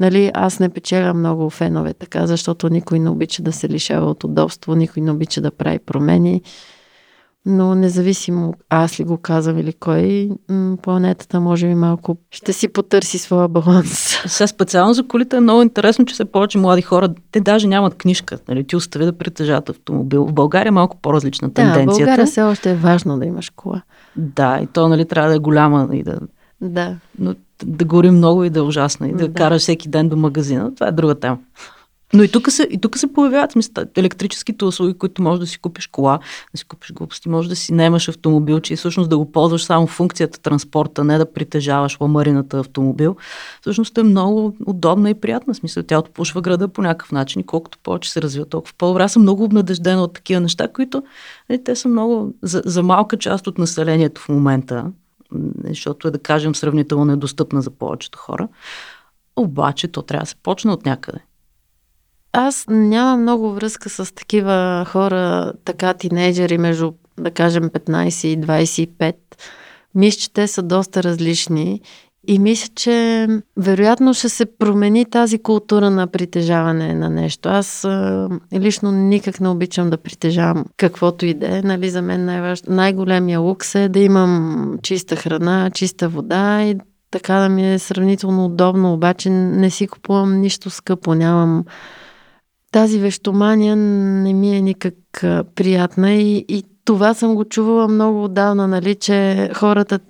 Нали, 0.00 0.30
аз 0.34 0.60
не 0.60 0.68
печеля 0.68 1.14
много 1.14 1.50
фенове 1.50 1.94
така, 1.94 2.26
защото 2.26 2.68
никой 2.68 2.98
не 2.98 3.10
обича 3.10 3.42
да 3.42 3.52
се 3.52 3.68
лишава 3.68 4.10
от 4.10 4.24
удобство, 4.24 4.74
никой 4.74 5.02
не 5.02 5.10
обича 5.10 5.40
да 5.40 5.50
прави 5.50 5.78
промени. 5.78 6.42
Но 7.46 7.74
независимо 7.74 8.54
аз 8.68 9.00
ли 9.00 9.04
го 9.04 9.16
казвам 9.16 9.58
или 9.58 9.72
кой, 9.72 10.30
планетата 10.82 11.40
може 11.40 11.66
би 11.66 11.74
малко 11.74 12.16
ще 12.30 12.52
си 12.52 12.68
потърси 12.68 13.18
своя 13.18 13.48
баланс. 13.48 14.22
Сега 14.26 14.46
специално 14.46 14.94
за 14.94 15.06
колите 15.06 15.36
е 15.36 15.40
много 15.40 15.62
интересно, 15.62 16.04
че 16.04 16.14
все 16.14 16.24
повече 16.24 16.58
млади 16.58 16.82
хора, 16.82 17.08
те 17.32 17.40
даже 17.40 17.66
нямат 17.66 17.94
книжка. 17.94 18.38
Нали? 18.48 18.66
Ти 18.66 18.76
остави 18.76 19.04
да 19.04 19.18
притежават 19.18 19.68
автомобил. 19.68 20.26
В 20.26 20.32
България 20.32 20.68
е 20.68 20.70
малко 20.70 20.96
по-различна 20.96 21.54
тенденция. 21.54 21.86
Да, 21.86 21.92
в 21.92 21.96
България 21.96 22.26
все 22.26 22.42
още 22.42 22.70
е 22.70 22.74
важно 22.74 23.18
да 23.18 23.26
имаш 23.26 23.50
кола. 23.50 23.82
Да, 24.16 24.60
и 24.62 24.66
то 24.66 24.88
нали, 24.88 25.04
трябва 25.04 25.30
да 25.30 25.36
е 25.36 25.38
голяма 25.38 25.88
и 25.92 26.02
да... 26.02 26.18
Да. 26.60 26.96
Но 27.18 27.34
да 27.64 27.84
гори 27.84 28.10
много 28.10 28.44
и 28.44 28.50
да 28.50 28.58
е 28.58 28.62
ужасна 28.62 29.08
и 29.08 29.12
да, 29.12 29.28
да. 29.28 29.34
караш 29.34 29.62
всеки 29.62 29.88
ден 29.88 30.08
до 30.08 30.16
магазина. 30.16 30.74
Това 30.74 30.88
е 30.88 30.92
друга 30.92 31.14
тема. 31.14 31.38
Но 32.12 32.22
и 32.22 32.28
тук 32.28 32.50
се, 32.50 32.68
се 32.94 33.12
появяват 33.12 33.54
електрическите 33.96 34.64
услуги, 34.64 34.94
които 34.94 35.22
можеш 35.22 35.40
да 35.40 35.46
си 35.46 35.58
купиш 35.58 35.86
кола, 35.86 36.18
да 36.52 36.58
си 36.58 36.64
купиш 36.64 36.92
глупости, 36.92 37.28
може 37.28 37.48
да 37.48 37.56
си 37.56 37.74
немаш 37.74 38.08
автомобил, 38.08 38.60
че 38.60 38.76
всъщност 38.76 39.10
да 39.10 39.18
го 39.18 39.32
ползваш 39.32 39.64
само 39.64 39.86
функцията 39.86 40.40
транспорта, 40.40 41.04
не 41.04 41.18
да 41.18 41.32
притежаваш 41.32 42.00
ламарината 42.00 42.58
автомобил. 42.58 43.16
Всъщност 43.60 43.98
е 43.98 44.02
много 44.02 44.56
удобна 44.66 45.10
и 45.10 45.14
приятна. 45.14 45.54
Смисъл, 45.54 45.82
тя 45.82 45.98
отпушва 45.98 46.40
града 46.40 46.68
по 46.68 46.82
някакъв 46.82 47.12
начин 47.12 47.40
и 47.40 47.46
колкото 47.46 47.78
повече 47.78 48.12
се 48.12 48.22
развива, 48.22 48.46
толкова 48.46 48.74
по-добре. 48.78 49.02
Аз 49.02 49.12
съм 49.12 49.22
много 49.22 49.44
обнадеждена 49.44 50.02
от 50.02 50.14
такива 50.14 50.40
неща, 50.40 50.68
които 50.68 51.02
е, 51.48 51.58
те 51.58 51.76
са 51.76 51.88
много 51.88 52.34
за, 52.42 52.62
за 52.64 52.82
малка 52.82 53.16
част 53.16 53.46
от 53.46 53.58
населението 53.58 54.20
в 54.20 54.28
момента, 54.28 54.86
защото 55.64 56.08
е 56.08 56.10
да 56.10 56.18
кажем 56.18 56.54
сравнително 56.54 57.04
недостъпна 57.04 57.62
за 57.62 57.70
повечето 57.70 58.18
хора. 58.18 58.48
Обаче 59.36 59.88
то 59.88 60.02
трябва 60.02 60.22
да 60.22 60.28
се 60.28 60.36
почне 60.36 60.72
от 60.72 60.86
някъде. 60.86 61.18
Аз 62.32 62.64
нямам 62.68 63.22
много 63.22 63.52
връзка 63.52 63.90
с 63.90 64.14
такива 64.14 64.86
хора, 64.88 65.52
така 65.64 65.94
тинейджери 65.94 66.58
между, 66.58 66.92
да 67.20 67.30
кажем, 67.30 67.70
15 67.70 68.26
и 68.26 68.40
25. 68.40 69.14
Мисля, 69.94 70.20
че 70.20 70.32
те 70.32 70.46
са 70.48 70.62
доста 70.62 71.02
различни 71.02 71.80
и 72.28 72.38
мисля, 72.38 72.68
че 72.74 73.26
вероятно 73.56 74.14
ще 74.14 74.28
се 74.28 74.46
промени 74.58 75.04
тази 75.04 75.38
култура 75.38 75.90
на 75.90 76.06
притежаване 76.06 76.94
на 76.94 77.10
нещо. 77.10 77.48
Аз 77.48 77.86
лично 78.54 78.92
никак 78.92 79.40
не 79.40 79.48
обичам 79.48 79.90
да 79.90 79.96
притежавам 79.96 80.64
каквото 80.76 81.26
и 81.26 81.34
да 81.34 81.58
е. 81.58 81.62
Нали, 81.62 81.90
за 81.90 82.02
мен 82.02 82.24
най-важ... 82.24 82.62
най-големия 82.62 83.40
лукс 83.40 83.74
е 83.74 83.88
да 83.88 83.98
имам 84.00 84.78
чиста 84.82 85.16
храна, 85.16 85.70
чиста 85.70 86.08
вода 86.08 86.62
и 86.62 86.76
така 87.10 87.34
да 87.34 87.48
ми 87.48 87.74
е 87.74 87.78
сравнително 87.78 88.44
удобно, 88.44 88.92
обаче 88.92 89.30
не 89.30 89.70
си 89.70 89.86
купувам 89.86 90.40
нищо 90.40 90.70
скъпо, 90.70 91.14
нямам 91.14 91.64
тази 92.70 92.98
вещомания 92.98 93.76
не 93.76 94.32
ми 94.32 94.56
е 94.56 94.60
никак 94.60 94.94
приятна 95.54 96.12
и, 96.12 96.44
и 96.48 96.64
това 96.84 97.14
съм 97.14 97.34
го 97.34 97.44
чувала 97.44 97.88
много 97.88 98.24
отдавна, 98.24 98.68
нали, 98.68 98.94
че 98.94 99.50
хората 99.54 100.00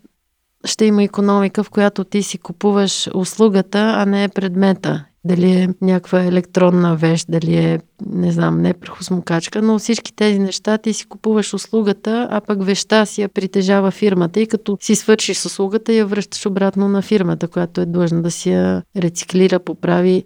ще 0.64 0.84
има 0.84 1.02
економика, 1.02 1.64
в 1.64 1.70
която 1.70 2.04
ти 2.04 2.22
си 2.22 2.38
купуваш 2.38 3.08
услугата, 3.14 3.94
а 3.96 4.06
не 4.06 4.28
предмета. 4.28 5.04
Дали 5.24 5.50
е 5.50 5.68
някаква 5.80 6.22
електронна 6.22 6.96
вещ, 6.96 7.26
дали 7.28 7.54
е, 7.54 7.80
не 8.06 8.32
знам, 8.32 8.62
не 8.62 8.74
прахосмокачка, 8.74 9.62
но 9.62 9.78
всички 9.78 10.12
тези 10.12 10.38
неща 10.38 10.78
ти 10.78 10.92
си 10.92 11.06
купуваш 11.06 11.54
услугата, 11.54 12.28
а 12.30 12.40
пък 12.40 12.64
веща 12.64 13.06
си 13.06 13.22
я 13.22 13.28
притежава 13.28 13.90
фирмата 13.90 14.40
и 14.40 14.46
като 14.46 14.78
си 14.80 14.94
свършиш 14.94 15.36
с 15.36 15.46
услугата, 15.46 15.92
я 15.92 16.06
връщаш 16.06 16.46
обратно 16.46 16.88
на 16.88 17.02
фирмата, 17.02 17.48
която 17.48 17.80
е 17.80 17.86
длъжна 17.86 18.22
да 18.22 18.30
си 18.30 18.50
я 18.50 18.82
рециклира, 18.96 19.58
поправи 19.58 20.24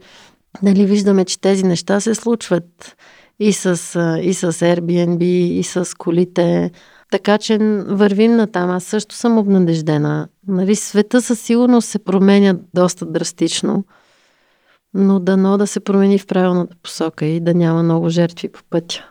нали, 0.62 0.86
виждаме, 0.86 1.24
че 1.24 1.40
тези 1.40 1.64
неща 1.64 2.00
се 2.00 2.14
случват 2.14 2.96
и 3.38 3.52
с, 3.52 3.66
и 4.22 4.34
с 4.34 4.52
Airbnb, 4.52 5.24
и 5.24 5.62
с 5.62 5.96
колите. 5.98 6.70
Така 7.10 7.38
че 7.38 7.58
вървим 7.86 8.36
на 8.36 8.46
там. 8.46 8.70
Аз 8.70 8.84
също 8.84 9.14
съм 9.14 9.38
обнадеждена. 9.38 10.28
Нали, 10.48 10.76
света 10.76 11.22
със 11.22 11.40
сигурност 11.40 11.88
се 11.88 11.98
променя 11.98 12.56
доста 12.74 13.06
драстично, 13.06 13.84
но 14.94 15.20
дано 15.20 15.58
да 15.58 15.66
се 15.66 15.80
промени 15.80 16.18
в 16.18 16.26
правилната 16.26 16.76
посока 16.82 17.24
и 17.24 17.40
да 17.40 17.54
няма 17.54 17.82
много 17.82 18.08
жертви 18.08 18.48
по 18.48 18.60
пътя. 18.70 19.10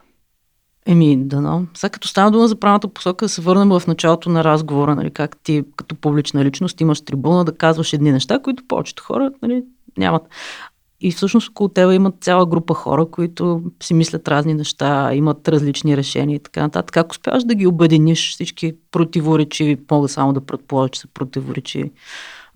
Еми, 0.86 1.17
дано. 1.17 1.65
Сега 1.73 1.89
като 1.89 2.08
стана 2.08 2.32
дума 2.32 2.47
за 2.47 2.56
правилната 2.56 2.88
посока, 2.88 3.25
да 3.25 3.29
се 3.29 3.41
върнем 3.41 3.69
в 3.69 3.84
началото 3.88 4.29
на 4.29 4.43
разговора, 4.43 4.95
нали, 4.95 5.12
как 5.12 5.38
ти 5.38 5.63
като 5.75 5.95
публична 5.95 6.45
личност 6.45 6.82
имаш 6.82 7.01
трибуна 7.01 7.45
да 7.45 7.58
казваш 7.58 7.93
едни 7.93 8.12
неща, 8.12 8.39
които 8.39 8.63
повечето 8.67 9.03
хора 9.03 9.32
нали, 9.41 9.63
нямат. 9.97 10.21
И 11.06 11.12
всъщност 11.12 11.50
около 11.50 11.70
теб 11.70 11.94
имат 11.94 12.16
цяла 12.22 12.46
група 12.46 12.74
хора, 12.74 13.06
които 13.06 13.62
си 13.84 13.94
мислят 13.94 14.28
разни 14.28 14.54
неща, 14.54 15.13
имат 15.13 15.48
различни 15.48 15.98
решения 15.98 16.36
и 16.36 16.39
така 16.39 16.62
нататък. 16.62 16.94
Как 16.94 17.12
успяваш 17.12 17.44
да 17.44 17.56
ги 17.56 17.68
обединиш 17.68 18.34
всички 18.34 18.74
противоречиви, 18.92 19.78
мога 19.92 20.08
само 20.08 20.34
да 20.34 20.42
предположа, 20.42 20.89
че 20.89 21.00
са 21.00 21.08
противоречиви 21.08 21.92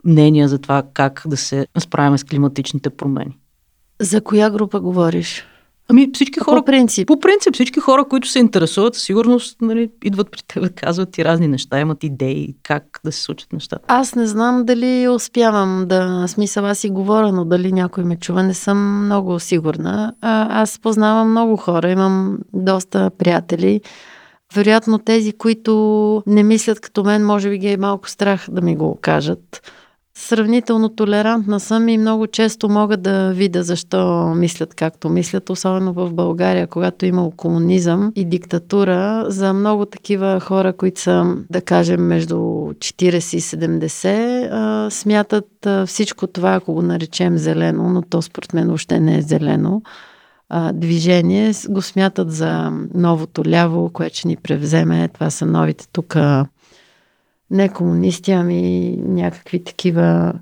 мнения 0.05 0.47
за 0.49 0.59
това 0.59 0.83
как 0.93 1.23
да 1.25 1.37
се 1.37 1.67
справим 1.79 2.17
с 2.17 2.23
климатичните 2.23 2.89
промени? 2.89 3.37
За 4.01 4.21
коя 4.21 4.49
група 4.49 4.79
говориш? 4.79 5.45
Ами 5.89 6.09
всички 6.13 6.39
хора. 6.39 6.59
По 6.59 6.65
принцип. 6.65 7.07
По 7.07 7.19
принцип, 7.19 7.53
всички 7.53 7.79
хора, 7.79 8.05
които 8.05 8.27
се 8.27 8.39
интересуват, 8.39 8.95
сигурност 8.95 9.61
нали, 9.61 9.89
идват 10.03 10.31
при 10.31 10.41
теб, 10.47 10.75
казват 10.75 11.17
и 11.17 11.25
разни 11.25 11.47
неща, 11.47 11.79
имат 11.79 12.03
идеи 12.03 12.55
как 12.63 12.99
да 13.05 13.11
се 13.11 13.21
случат 13.21 13.53
нещата. 13.53 13.83
Аз 13.87 14.15
не 14.15 14.27
знам 14.27 14.65
дали 14.65 15.07
успявам 15.07 15.85
да, 15.87 16.27
смисъл 16.27 16.65
аз 16.65 16.77
си 16.77 16.89
говоря, 16.89 17.31
но 17.31 17.45
дали 17.45 17.71
някой 17.71 18.03
ме 18.03 18.15
чува, 18.15 18.43
не 18.43 18.53
съм 18.53 19.05
много 19.05 19.39
сигурна. 19.39 20.13
А, 20.21 20.61
аз 20.61 20.79
познавам 20.79 21.31
много 21.31 21.57
хора, 21.57 21.91
имам 21.91 22.37
доста 22.53 23.11
приятели. 23.17 23.81
Вероятно 24.55 24.99
тези, 24.99 25.33
които 25.33 26.23
не 26.27 26.43
мислят 26.43 26.79
като 26.79 27.03
мен, 27.03 27.25
може 27.25 27.49
би 27.49 27.57
ги 27.57 27.67
е 27.67 27.77
малко 27.77 28.09
страх 28.09 28.45
да 28.51 28.61
ми 28.61 28.75
го 28.75 28.97
кажат 29.01 29.61
сравнително 30.19 30.89
толерантна 30.89 31.59
съм 31.59 31.89
и 31.89 31.97
много 31.97 32.27
често 32.27 32.69
мога 32.69 32.97
да 32.97 33.31
видя 33.31 33.63
защо 33.63 34.33
мислят 34.35 34.75
както 34.75 35.09
мислят, 35.09 35.49
особено 35.49 35.93
в 35.93 36.13
България, 36.13 36.67
когато 36.67 37.05
имало 37.05 37.31
комунизъм 37.31 38.11
и 38.15 38.25
диктатура. 38.25 39.25
За 39.27 39.53
много 39.53 39.85
такива 39.85 40.39
хора, 40.39 40.73
които 40.73 41.01
са, 41.01 41.35
да 41.49 41.61
кажем, 41.61 42.07
между 42.07 42.35
40 42.35 43.35
и 43.35 43.41
70, 43.41 44.89
смятат 44.89 45.67
всичко 45.85 46.27
това, 46.27 46.53
ако 46.53 46.73
го 46.73 46.81
наречем 46.81 47.37
зелено, 47.37 47.89
но 47.89 48.01
то 48.01 48.21
според 48.21 48.53
мен 48.53 48.67
въобще 48.67 48.99
не 48.99 49.17
е 49.17 49.21
зелено, 49.21 49.81
движение, 50.73 51.51
го 51.69 51.81
смятат 51.81 52.31
за 52.31 52.71
новото 52.93 53.43
ляво, 53.45 53.89
което 53.93 54.17
ще 54.17 54.27
ни 54.27 54.35
превземе. 54.35 55.07
Това 55.07 55.29
са 55.29 55.45
новите 55.45 55.87
тук 55.91 56.15
не 57.51 57.69
комунисти, 57.69 58.31
ами 58.31 58.95
някакви 58.97 59.63
такива 59.63 60.33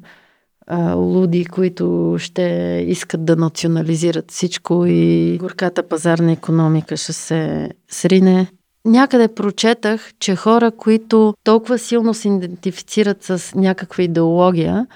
а, 0.68 0.94
луди, 0.94 1.46
които 1.46 2.16
ще 2.20 2.42
искат 2.88 3.26
да 3.26 3.36
национализират 3.36 4.32
всичко 4.32 4.86
и 4.88 5.38
горката 5.38 5.88
пазарна 5.88 6.32
економика 6.32 6.98
ще 6.98 7.14
се 7.14 7.70
срине. 7.90 8.48
Някъде 8.86 9.28
прочетах, 9.28 10.12
че 10.20 10.36
хора, 10.36 10.72
които 10.72 11.34
толкова 11.44 11.78
силно 11.78 12.14
се 12.14 12.28
идентифицират 12.28 13.24
с 13.24 13.56
някаква 13.56 14.04
идеология, 14.04 14.88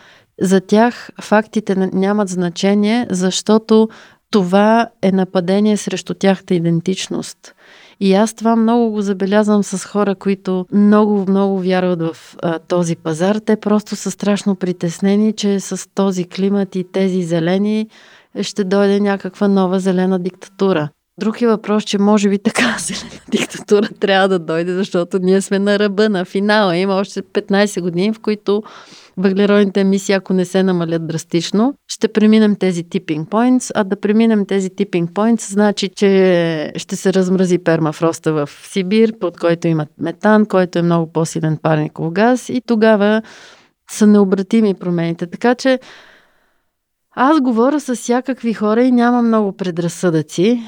за 0.42 0.62
тях 0.62 1.10
фактите 1.22 1.76
нямат 1.76 2.30
значение, 2.30 3.08
защото 3.10 3.90
това 4.32 4.90
е 5.02 5.12
нападение 5.12 5.78
срещу 5.78 6.14
тяхта 6.14 6.56
идентичност. 6.56 7.56
И 8.00 8.14
аз 8.14 8.34
това 8.34 8.56
много 8.56 8.92
го 8.92 9.02
забелязвам 9.02 9.64
с 9.64 9.86
хора, 9.86 10.16
които 10.16 10.66
много, 10.74 11.26
много 11.30 11.60
вярват 11.60 12.02
в 12.02 12.36
а, 12.42 12.60
този 12.60 12.96
пазар. 12.96 13.36
Те 13.36 13.56
просто 13.56 13.96
са 13.96 14.12
страшно 14.12 14.56
притеснени, 14.56 15.34
че 15.34 15.60
с 15.60 15.90
този 15.96 16.24
климат 16.24 16.76
и 16.76 16.92
тези 16.92 17.24
зелени 17.24 17.88
ще 18.42 18.64
дойде 18.64 19.00
някаква 19.00 19.48
нова 19.48 19.80
зелена 19.80 20.20
диктатура. 20.20 20.90
Друг 21.20 21.42
е 21.42 21.48
въпрос, 21.48 21.84
че 21.84 21.98
може 21.98 22.30
би 22.30 22.40
така 22.40 22.76
зелена 22.80 23.22
диктатура 23.32 23.90
трябва 24.00 24.28
да 24.28 24.40
дойде, 24.40 24.74
защото 24.74 25.20
ние 25.20 25.42
сме 25.42 25.60
на 25.60 25.80
ръба, 25.80 26.10
на 26.10 26.26
финала. 26.26 26.78
Има 26.78 26.96
още 26.96 27.22
15 27.22 27.82
години, 27.82 28.14
в 28.14 28.20
които 28.20 28.64
въглеродните 29.18 29.82
емисии, 29.82 30.16
ако 30.16 30.34
не 30.34 30.46
се 30.46 30.64
намалят 30.64 31.08
драстично, 31.08 31.74
ще 31.88 32.08
преминем 32.08 32.56
тези 32.56 32.84
tipping 32.84 33.26
points, 33.26 33.72
а 33.76 33.84
да 33.84 33.96
преминем 33.96 34.46
тези 34.46 34.70
tipping 34.70 35.08
points 35.08 35.52
значи, 35.52 35.90
че 35.90 36.72
ще 36.76 36.96
се 36.96 37.14
размрази 37.14 37.58
пермафроста 37.58 38.34
в 38.34 38.50
Сибир, 38.64 39.14
под 39.20 39.40
който 39.40 39.68
има 39.68 39.86
метан, 39.98 40.46
който 40.46 40.80
е 40.80 40.82
много 40.82 41.12
по-силен 41.12 41.58
парников 41.58 42.12
газ 42.12 42.50
и 42.50 42.62
тогава 42.66 43.22
са 43.92 44.08
необратими 44.08 44.74
промените. 44.74 45.28
Така 45.28 45.56
че 45.56 45.80
аз 47.16 47.42
говоря 47.42 47.80
с 47.80 47.96
всякакви 47.96 48.54
хора 48.54 48.84
и 48.84 48.92
няма 48.92 49.22
много 49.22 49.58
предразсъдъци 49.58 50.62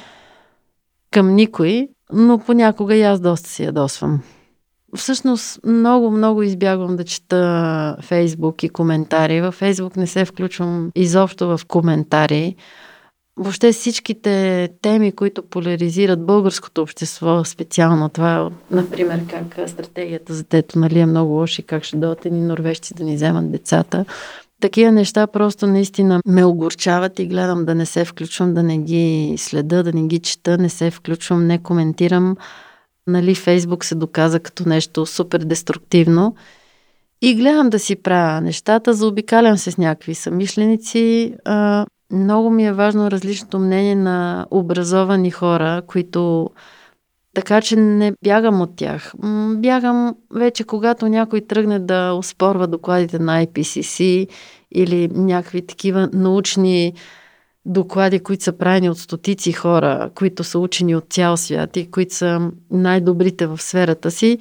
към 1.11 1.35
никой, 1.35 1.87
но 2.13 2.39
понякога 2.39 2.95
и 2.95 3.01
аз 3.01 3.19
доста 3.19 3.49
си 3.49 3.63
ядосвам. 3.63 4.21
Всъщност 4.95 5.59
много, 5.65 6.11
много 6.11 6.43
избягвам 6.43 6.95
да 6.95 7.03
чета 7.03 7.97
Фейсбук 8.01 8.63
и 8.63 8.69
коментари. 8.69 9.41
Във 9.41 9.55
Фейсбук 9.55 9.95
не 9.95 10.07
се 10.07 10.25
включвам 10.25 10.91
изобщо 10.95 11.47
в 11.47 11.61
коментари. 11.67 12.55
въобще 13.37 13.71
всичките 13.71 14.69
теми, 14.81 15.11
които 15.11 15.43
поляризират 15.43 16.25
българското 16.25 16.81
общество, 16.81 17.43
специално 17.43 18.09
това, 18.09 18.49
например, 18.71 19.19
как 19.27 19.69
стратегията 19.69 20.33
за 20.33 20.43
тето 20.43 20.79
нали, 20.79 20.99
е 20.99 21.05
много 21.05 21.33
лоша 21.33 21.61
и 21.61 21.65
как 21.65 21.83
ще 21.83 21.97
дойдат 21.97 22.25
ни 22.25 22.41
норвежци 22.41 22.93
да 22.93 23.03
ни 23.03 23.15
вземат 23.15 23.51
децата. 23.51 24.05
Такива 24.61 24.91
неща 24.91 25.27
просто 25.27 25.67
наистина 25.67 26.19
ме 26.25 26.45
огорчават 26.45 27.19
и 27.19 27.27
гледам 27.27 27.65
да 27.65 27.75
не 27.75 27.85
се 27.85 28.05
включвам, 28.05 28.53
да 28.53 28.63
не 28.63 28.77
ги 28.77 29.35
следа, 29.37 29.83
да 29.83 29.93
не 29.93 30.07
ги 30.07 30.19
чета, 30.19 30.57
не 30.57 30.69
се 30.69 30.91
включвам, 30.91 31.47
не 31.47 31.57
коментирам. 31.57 32.37
Нали, 33.07 33.35
Фейсбук 33.35 33.85
се 33.85 33.95
доказа 33.95 34.39
като 34.39 34.69
нещо 34.69 35.05
супер 35.05 35.39
деструктивно. 35.39 36.35
И 37.21 37.35
гледам 37.35 37.69
да 37.69 37.79
си 37.79 37.95
правя 37.95 38.41
нещата, 38.41 38.93
заобикалям 38.93 39.57
се 39.57 39.71
с 39.71 39.77
някакви 39.77 40.15
самишленици. 40.15 41.33
Много 42.11 42.49
ми 42.49 42.65
е 42.65 42.73
важно 42.73 43.11
различното 43.11 43.59
мнение 43.59 43.95
на 43.95 44.45
образовани 44.51 45.31
хора, 45.31 45.81
които 45.87 46.49
така 47.33 47.61
че 47.61 47.75
не 47.75 48.13
бягам 48.23 48.61
от 48.61 48.75
тях. 48.75 49.13
Бягам 49.55 50.15
вече, 50.33 50.63
когато 50.63 51.07
някой 51.07 51.41
тръгне 51.41 51.79
да 51.79 52.13
оспорва 52.13 52.67
докладите 52.67 53.19
на 53.19 53.45
IPCC 53.45 54.27
или 54.71 55.07
някакви 55.07 55.67
такива 55.67 56.09
научни 56.13 56.93
доклади, 57.65 58.19
които 58.19 58.43
са 58.43 58.57
правени 58.57 58.89
от 58.89 58.97
стотици 58.97 59.51
хора, 59.51 60.11
които 60.15 60.43
са 60.43 60.59
учени 60.59 60.95
от 60.95 61.05
цял 61.09 61.37
свят 61.37 61.77
и 61.77 61.91
които 61.91 62.15
са 62.15 62.51
най-добрите 62.71 63.47
в 63.47 63.61
сферата 63.61 64.11
си. 64.11 64.37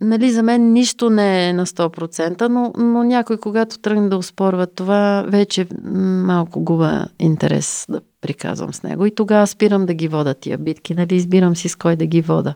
Нали, 0.00 0.30
за 0.30 0.42
мен 0.42 0.72
нищо 0.72 1.10
не 1.10 1.48
е 1.48 1.52
на 1.52 1.66
100%, 1.66 2.48
но, 2.48 2.72
но 2.76 3.04
някой, 3.04 3.36
когато 3.36 3.78
тръгне 3.78 4.08
да 4.08 4.16
успорва 4.16 4.66
това, 4.66 5.24
вече 5.28 5.66
малко 5.84 6.60
губа 6.60 7.06
интерес 7.18 7.86
да 7.88 8.00
приказвам 8.20 8.72
с 8.74 8.82
него. 8.82 9.06
И 9.06 9.14
тогава 9.14 9.46
спирам 9.46 9.86
да 9.86 9.94
ги 9.94 10.08
вода 10.08 10.34
тия 10.34 10.58
битки, 10.58 10.94
нали, 10.94 11.14
избирам 11.14 11.56
си 11.56 11.68
с 11.68 11.76
кой 11.76 11.96
да 11.96 12.06
ги 12.06 12.20
вода. 12.20 12.54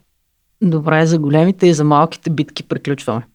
Добре, 0.62 1.06
за 1.06 1.18
големите 1.18 1.66
и 1.66 1.74
за 1.74 1.84
малките 1.84 2.30
битки 2.30 2.62
приключваме. 2.62 3.26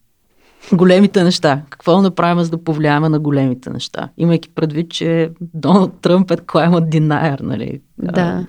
Големите 0.72 1.24
неща. 1.24 1.62
Какво 1.70 2.02
направим, 2.02 2.44
за 2.44 2.50
да 2.50 2.64
повлияем 2.64 3.02
на 3.02 3.20
големите 3.20 3.70
неща? 3.70 4.08
Имайки 4.16 4.48
предвид, 4.54 4.90
че 4.90 5.30
Доналд 5.40 6.00
Тръмп 6.00 6.30
е 6.30 6.36
climate 6.36 6.88
denier, 6.88 7.40
нали? 7.40 7.80
Да. 7.98 8.12
да. 8.12 8.46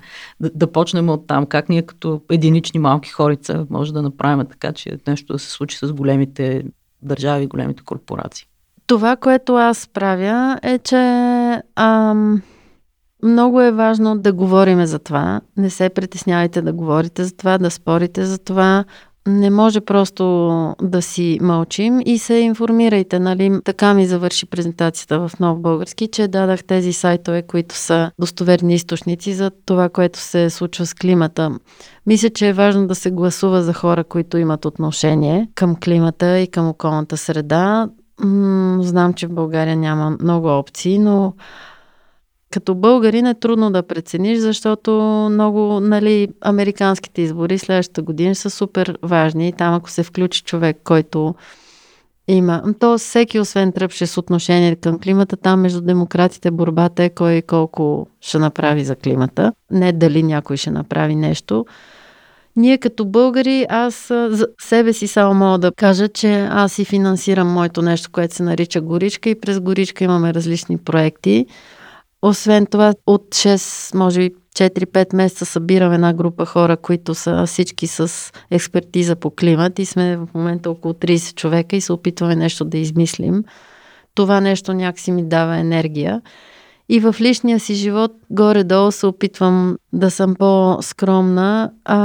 Да 0.56 0.72
почнем 0.72 1.10
от 1.10 1.28
там. 1.28 1.46
Как 1.46 1.70
ние 1.70 1.82
като 1.82 2.22
единични 2.32 2.80
малки 2.80 3.10
хорица 3.10 3.68
може 3.70 3.94
да 3.94 4.02
направим 4.02 4.46
така, 4.46 4.74
че 4.74 4.98
нещо 5.08 5.34
да 5.34 5.40
се 5.40 5.52
случи 5.52 5.78
с 5.78 5.94
големите 5.94 6.64
държави 7.02 7.48
големите 7.48 7.84
корпорации? 7.84 8.48
Това, 8.88 9.16
което 9.16 9.56
аз 9.56 9.88
правя 9.88 10.60
е, 10.64 10.80
че 10.80 10.96
ам, 11.76 12.42
много 13.24 13.62
е 13.62 13.72
важно 13.72 14.18
да 14.20 14.34
говориме 14.34 14.88
за 14.88 15.00
това. 15.00 15.42
Не 15.58 15.70
се 15.70 15.90
притеснявайте 15.90 16.62
да 16.62 16.74
говорите 16.74 17.24
за 17.24 17.38
това, 17.38 17.58
да 17.58 17.72
спорите 17.72 18.26
за 18.26 18.38
това. 18.38 18.86
Не 19.28 19.50
може 19.50 19.82
просто 19.82 20.76
да 20.82 21.02
си 21.02 21.40
мълчим 21.42 22.02
и 22.06 22.18
се 22.18 22.34
информирайте, 22.34 23.20
нали? 23.20 23.60
Така 23.64 23.94
ми 23.94 24.06
завърши 24.06 24.46
презентацията 24.46 25.20
в 25.20 25.32
Нов 25.40 25.60
Български, 25.60 26.08
че 26.08 26.28
дадах 26.28 26.64
тези 26.64 26.94
сайтове, 26.94 27.42
които 27.42 27.76
са 27.76 28.12
достоверни 28.20 28.74
източници 28.74 29.34
за 29.34 29.52
това, 29.66 29.90
което 29.90 30.20
се 30.20 30.50
случва 30.50 30.86
с 30.86 30.94
климата. 30.94 31.52
Мисля, 32.06 32.30
че 32.30 32.48
е 32.48 32.54
важно 32.54 32.88
да 32.88 32.96
се 32.96 33.12
гласува 33.12 33.62
за 33.62 33.74
хора, 33.74 34.04
които 34.04 34.38
имат 34.38 34.66
отношение 34.66 35.48
към 35.56 35.76
климата 35.76 36.40
и 36.40 36.48
към 36.48 36.70
околната 36.70 37.18
среда. 37.18 37.90
Знам, 38.80 39.14
че 39.14 39.28
в 39.28 39.34
България 39.34 39.78
няма 39.78 40.18
много 40.22 40.48
опции, 40.48 41.00
но 41.00 41.34
като 42.56 42.76
българин 42.76 43.26
е 43.26 43.34
трудно 43.34 43.72
да 43.72 43.84
прецениш, 43.84 44.40
защото 44.40 44.92
много, 45.32 45.80
нали, 45.80 46.28
американските 46.42 47.22
избори 47.22 47.58
следващата 47.58 48.02
година 48.02 48.36
са 48.36 48.50
супер 48.50 48.98
важни 49.04 49.48
и 49.48 49.54
там 49.54 49.74
ако 49.74 49.90
се 49.90 50.04
включи 50.04 50.44
човек, 50.44 50.78
който 50.84 51.36
има. 52.28 52.64
То 52.80 52.98
всеки, 52.98 53.40
освен 53.40 53.72
тръпше 53.72 54.08
с 54.08 54.18
отношение 54.18 54.76
към 54.76 55.00
климата, 55.00 55.38
там 55.38 55.62
между 55.62 55.82
демократите 55.82 56.52
борбата 56.52 57.04
е 57.04 57.10
кой 57.10 57.42
колко 57.42 58.08
ще 58.22 58.38
направи 58.38 58.84
за 58.84 58.96
климата. 58.96 59.54
Не 59.72 59.92
дали 59.92 60.24
някой 60.24 60.58
ще 60.58 60.72
направи 60.72 61.16
нещо. 61.16 61.66
Ние 62.56 62.78
като 62.78 63.06
българи, 63.06 63.66
аз 63.70 64.08
за 64.08 64.48
себе 64.62 64.94
си 64.94 65.08
само 65.08 65.34
мога 65.34 65.58
да 65.58 65.72
кажа, 65.72 66.08
че 66.08 66.48
аз 66.52 66.74
си 66.74 66.86
финансирам 66.86 67.48
моето 67.48 67.82
нещо, 67.82 68.10
което 68.12 68.36
се 68.36 68.44
нарича 68.44 68.82
Горичка 68.82 69.30
и 69.30 69.40
през 69.40 69.60
Горичка 69.60 70.04
имаме 70.04 70.34
различни 70.34 70.78
проекти. 70.78 71.46
Освен 72.28 72.66
това, 72.66 72.94
от 73.08 73.28
6, 73.30 73.96
може 73.96 74.20
би 74.20 74.36
4-5 74.56 75.16
месеца 75.16 75.46
събирам 75.46 75.94
една 75.94 76.14
група 76.14 76.46
хора, 76.46 76.78
които 76.78 77.16
са 77.16 77.46
всички 77.46 77.88
с 77.88 78.32
експертиза 78.52 79.16
по 79.16 79.32
климат 79.32 79.80
и 79.80 79.86
сме 79.86 80.18
в 80.18 80.28
момента 80.34 80.70
около 80.70 80.94
30 80.94 81.36
човека 81.36 81.76
и 81.76 81.82
се 81.82 81.94
опитваме 81.94 82.36
нещо 82.36 82.66
да 82.66 82.78
измислим. 82.78 83.44
Това 84.16 84.42
нещо 84.42 84.74
някакси 84.74 85.12
ми 85.12 85.24
дава 85.24 85.58
енергия. 85.58 86.22
И 86.90 87.00
в 87.00 87.16
личния 87.22 87.60
си 87.60 87.74
живот 87.74 88.12
горе-долу 88.30 88.92
се 88.92 89.06
опитвам 89.06 89.78
да 89.94 90.12
съм 90.12 90.36
по-скромна, 90.36 91.72
а, 91.86 91.98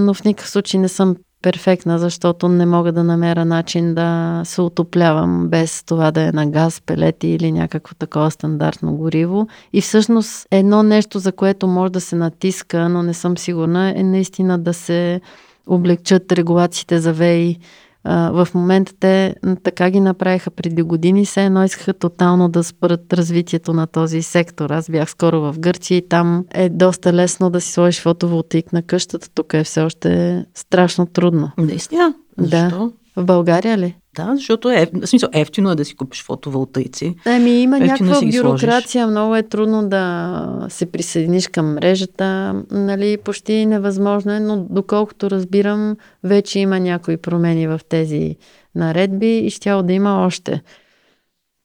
но 0.00 0.14
в 0.14 0.24
никакъв 0.24 0.50
случай 0.50 0.80
не 0.80 0.88
съм 0.88 1.16
перфектна, 1.42 1.98
защото 1.98 2.48
не 2.48 2.66
мога 2.66 2.92
да 2.92 3.04
намеря 3.04 3.44
начин 3.44 3.94
да 3.94 4.40
се 4.44 4.60
отоплявам 4.60 5.48
без 5.48 5.84
това 5.84 6.10
да 6.10 6.22
е 6.22 6.32
на 6.32 6.46
газ, 6.46 6.80
пелети 6.80 7.28
или 7.28 7.52
някакво 7.52 7.94
такова 7.94 8.30
стандартно 8.30 8.94
гориво. 8.94 9.48
И 9.72 9.80
всъщност 9.80 10.46
едно 10.50 10.82
нещо, 10.82 11.18
за 11.18 11.32
което 11.32 11.66
може 11.66 11.92
да 11.92 12.00
се 12.00 12.16
натиска, 12.16 12.88
но 12.88 13.02
не 13.02 13.14
съм 13.14 13.38
сигурна, 13.38 13.92
е 13.96 14.02
наистина 14.02 14.58
да 14.58 14.74
се 14.74 15.20
облегчат 15.66 16.32
регулациите 16.32 16.98
за 16.98 17.12
ВЕИ 17.12 17.58
в 18.08 18.48
момента 18.54 18.92
те 19.00 19.34
така 19.62 19.90
ги 19.90 20.00
направиха 20.00 20.50
преди 20.50 20.82
години, 20.82 21.26
се 21.26 21.44
едно 21.44 21.64
искаха 21.64 21.94
тотално 21.94 22.48
да 22.48 22.64
спрат 22.64 23.12
развитието 23.12 23.72
на 23.72 23.86
този 23.86 24.22
сектор. 24.22 24.70
Аз 24.70 24.90
бях 24.90 25.10
скоро 25.10 25.40
в 25.40 25.58
Гърция 25.58 25.98
и 25.98 26.08
там 26.08 26.44
е 26.50 26.68
доста 26.68 27.12
лесно 27.12 27.50
да 27.50 27.60
си 27.60 27.72
сложиш 27.72 28.02
фотоволтаик 28.02 28.72
на 28.72 28.82
къщата. 28.82 29.28
Тук 29.34 29.54
е 29.54 29.64
все 29.64 29.80
още 29.80 30.44
страшно 30.54 31.06
трудно. 31.06 31.50
Наистина? 31.58 32.14
Да. 32.38 32.90
В 33.18 33.24
България 33.24 33.78
ли? 33.78 33.96
Да, 34.16 34.32
защото 34.34 34.70
е, 34.70 34.90
в 35.02 35.06
смисъл, 35.06 35.28
ефтино 35.32 35.70
е 35.70 35.74
да 35.74 35.84
си 35.84 35.96
купиш 35.96 36.22
фотоволтаици. 36.22 37.14
Ами 37.24 37.50
има 37.50 37.76
ефтино 37.76 38.10
някаква 38.10 38.42
бюрокрация, 38.42 39.06
много 39.06 39.36
е 39.36 39.42
трудно 39.42 39.88
да 39.88 40.66
се 40.68 40.86
присъединиш 40.86 41.48
към 41.48 41.74
мрежата, 41.74 42.54
нали, 42.70 43.16
почти 43.24 43.66
невъзможно 43.66 44.32
е, 44.32 44.40
но 44.40 44.66
доколкото 44.70 45.30
разбирам, 45.30 45.96
вече 46.24 46.58
има 46.58 46.80
някои 46.80 47.16
промени 47.16 47.66
в 47.66 47.80
тези 47.88 48.36
наредби 48.74 49.38
и 49.38 49.50
ще 49.50 49.82
да 49.82 49.92
има 49.92 50.26
още. 50.26 50.62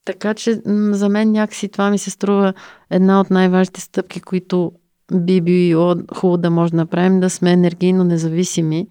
Така 0.06 0.34
че 0.34 0.62
за 0.92 1.10
мен 1.10 1.32
някакси 1.32 1.68
това 1.68 1.90
ми 1.90 1.98
се 1.98 2.10
струва 2.10 2.54
една 2.90 3.20
от 3.20 3.30
най-важните 3.30 3.82
стъпки, 3.82 4.22
които 4.22 4.72
би 5.14 5.42
било 5.42 5.96
хубаво 6.16 6.38
да 6.38 6.50
може 6.50 6.72
да 6.72 6.78
направим, 6.78 7.20
да 7.20 7.30
сме 7.30 7.52
енергийно 7.52 8.04
независими 8.04 8.88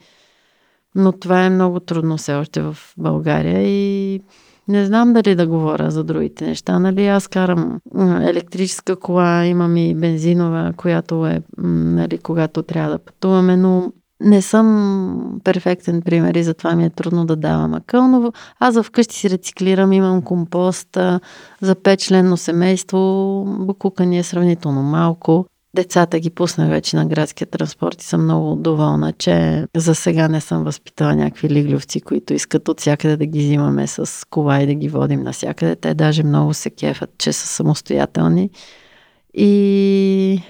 но 0.95 1.13
това 1.13 1.45
е 1.45 1.51
много 1.51 1.81
трудно 1.81 2.17
все 2.17 2.35
още 2.35 2.63
в 2.63 2.77
България 2.99 3.63
и 3.63 4.21
не 4.69 4.87
знам 4.87 5.13
дали 5.13 5.35
да 5.35 5.47
говоря 5.47 5.91
за 5.91 6.05
другите 6.05 6.47
неща. 6.47 6.79
Нали, 6.79 7.07
аз 7.07 7.29
карам 7.29 7.81
електрическа 8.23 8.97
кола, 8.97 9.47
имам 9.47 9.77
и 9.77 9.95
бензинова, 9.95 10.73
която 10.77 11.27
е, 11.27 11.43
нали, 11.59 12.19
когато 12.19 12.63
трябва 12.63 12.91
да 12.91 12.99
пътуваме, 12.99 13.57
но 13.57 13.93
не 14.21 14.43
съм 14.43 15.41
перфектен 15.45 16.03
пример 16.03 16.35
и 16.35 16.43
затова 16.43 16.75
ми 16.75 16.85
е 16.85 16.91
трудно 16.91 17.27
да 17.27 17.37
давам 17.37 17.75
акъл, 17.75 18.09
но 18.09 18.33
аз 18.61 18.83
вкъщи 18.83 19.15
си 19.15 19.31
рециклирам, 19.31 19.93
имам 19.93 20.23
компост 20.23 20.99
за 21.61 21.75
петчленно 21.75 22.37
семейство, 22.37 23.45
букука 23.61 24.07
ни 24.07 24.19
е 24.19 24.23
сравнително 24.23 24.83
малко. 24.83 25.47
Децата 25.77 26.19
ги 26.19 26.31
пуснах 26.31 26.69
вече 26.69 26.97
на 26.97 27.07
градския 27.07 27.47
транспорт 27.47 28.03
и 28.03 28.07
съм 28.07 28.25
много 28.25 28.57
доволна, 28.57 29.13
че 29.13 29.67
за 29.77 29.95
сега 29.95 30.29
не 30.29 30.41
съм 30.41 30.65
възпитала 30.65 31.17
някакви 31.17 31.51
лиглювци, 31.51 32.01
които 32.01 32.35
искат 32.35 32.69
от 32.69 32.81
всякъде 32.81 33.17
да 33.17 33.27
ги 33.27 33.39
взимаме 33.39 33.87
с 33.87 34.27
кола 34.31 34.63
и 34.63 34.67
да 34.67 34.75
ги 34.75 34.89
водим 34.89 35.23
навсякъде. 35.23 35.77
Те 35.77 35.95
даже 35.95 36.23
много 36.23 36.55
се 36.55 36.71
кефат, 36.71 37.11
че 37.19 37.33
са 37.33 37.47
самостоятелни. 37.47 38.51
И 39.35 40.43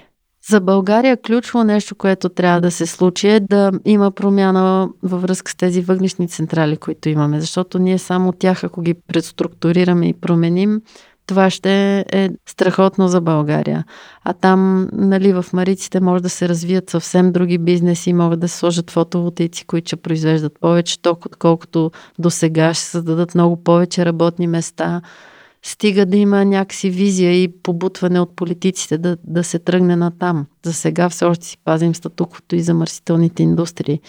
за 0.48 0.60
България 0.60 1.16
ключово 1.16 1.64
нещо, 1.64 1.94
което 1.94 2.28
трябва 2.28 2.60
да 2.60 2.70
се 2.70 2.86
случи 2.86 3.28
е 3.28 3.40
да 3.40 3.72
има 3.84 4.10
промяна 4.10 4.88
във 5.02 5.22
връзка 5.22 5.50
с 5.50 5.54
тези 5.54 5.80
въглишни 5.80 6.28
централи, 6.28 6.76
които 6.76 7.08
имаме, 7.08 7.40
защото 7.40 7.78
ние 7.78 7.98
само 7.98 8.32
тях, 8.32 8.64
ако 8.64 8.82
ги 8.82 8.94
преструктурираме 8.94 10.08
и 10.08 10.12
променим, 10.12 10.80
това 11.26 11.50
ще 11.50 12.04
е 12.12 12.30
страхотно 12.46 13.08
за 13.08 13.20
България. 13.20 13.84
А 14.24 14.32
там, 14.32 14.88
нали, 14.92 15.32
в 15.32 15.44
Мариците 15.52 16.00
може 16.00 16.22
да 16.22 16.28
се 16.28 16.48
развият 16.48 16.90
съвсем 16.90 17.32
други 17.32 17.58
бизнеси, 17.58 18.12
могат 18.12 18.40
да 18.40 18.48
се 18.48 18.58
сложат 18.58 18.90
фотоволтейци, 18.90 19.64
които 19.66 19.88
ще 19.88 19.96
произвеждат 19.96 20.60
повече 20.60 21.02
ток, 21.02 21.26
отколкото 21.26 21.90
до 22.18 22.30
сега 22.30 22.74
ще 22.74 22.84
създадат 22.84 23.34
много 23.34 23.64
повече 23.64 24.04
работни 24.04 24.46
места. 24.46 25.00
стига 25.62 26.06
да 26.06 26.16
има 26.16 26.44
някакси 26.44 26.90
визия 26.90 27.42
и 27.42 27.62
побутване 27.62 28.20
от 28.20 28.36
политиците 28.36 28.98
да, 28.98 29.16
да 29.24 29.44
се 29.44 29.58
тръгне 29.58 29.96
на 29.96 30.10
там. 30.10 30.46
За 30.64 30.72
сега 30.72 31.08
все 31.08 31.24
още 31.24 31.46
си 31.46 31.58
пазим 31.64 31.94
статуквото 31.94 32.56
и 32.56 32.60
замърсителните 32.60 33.42
индустрии. 33.42 34.00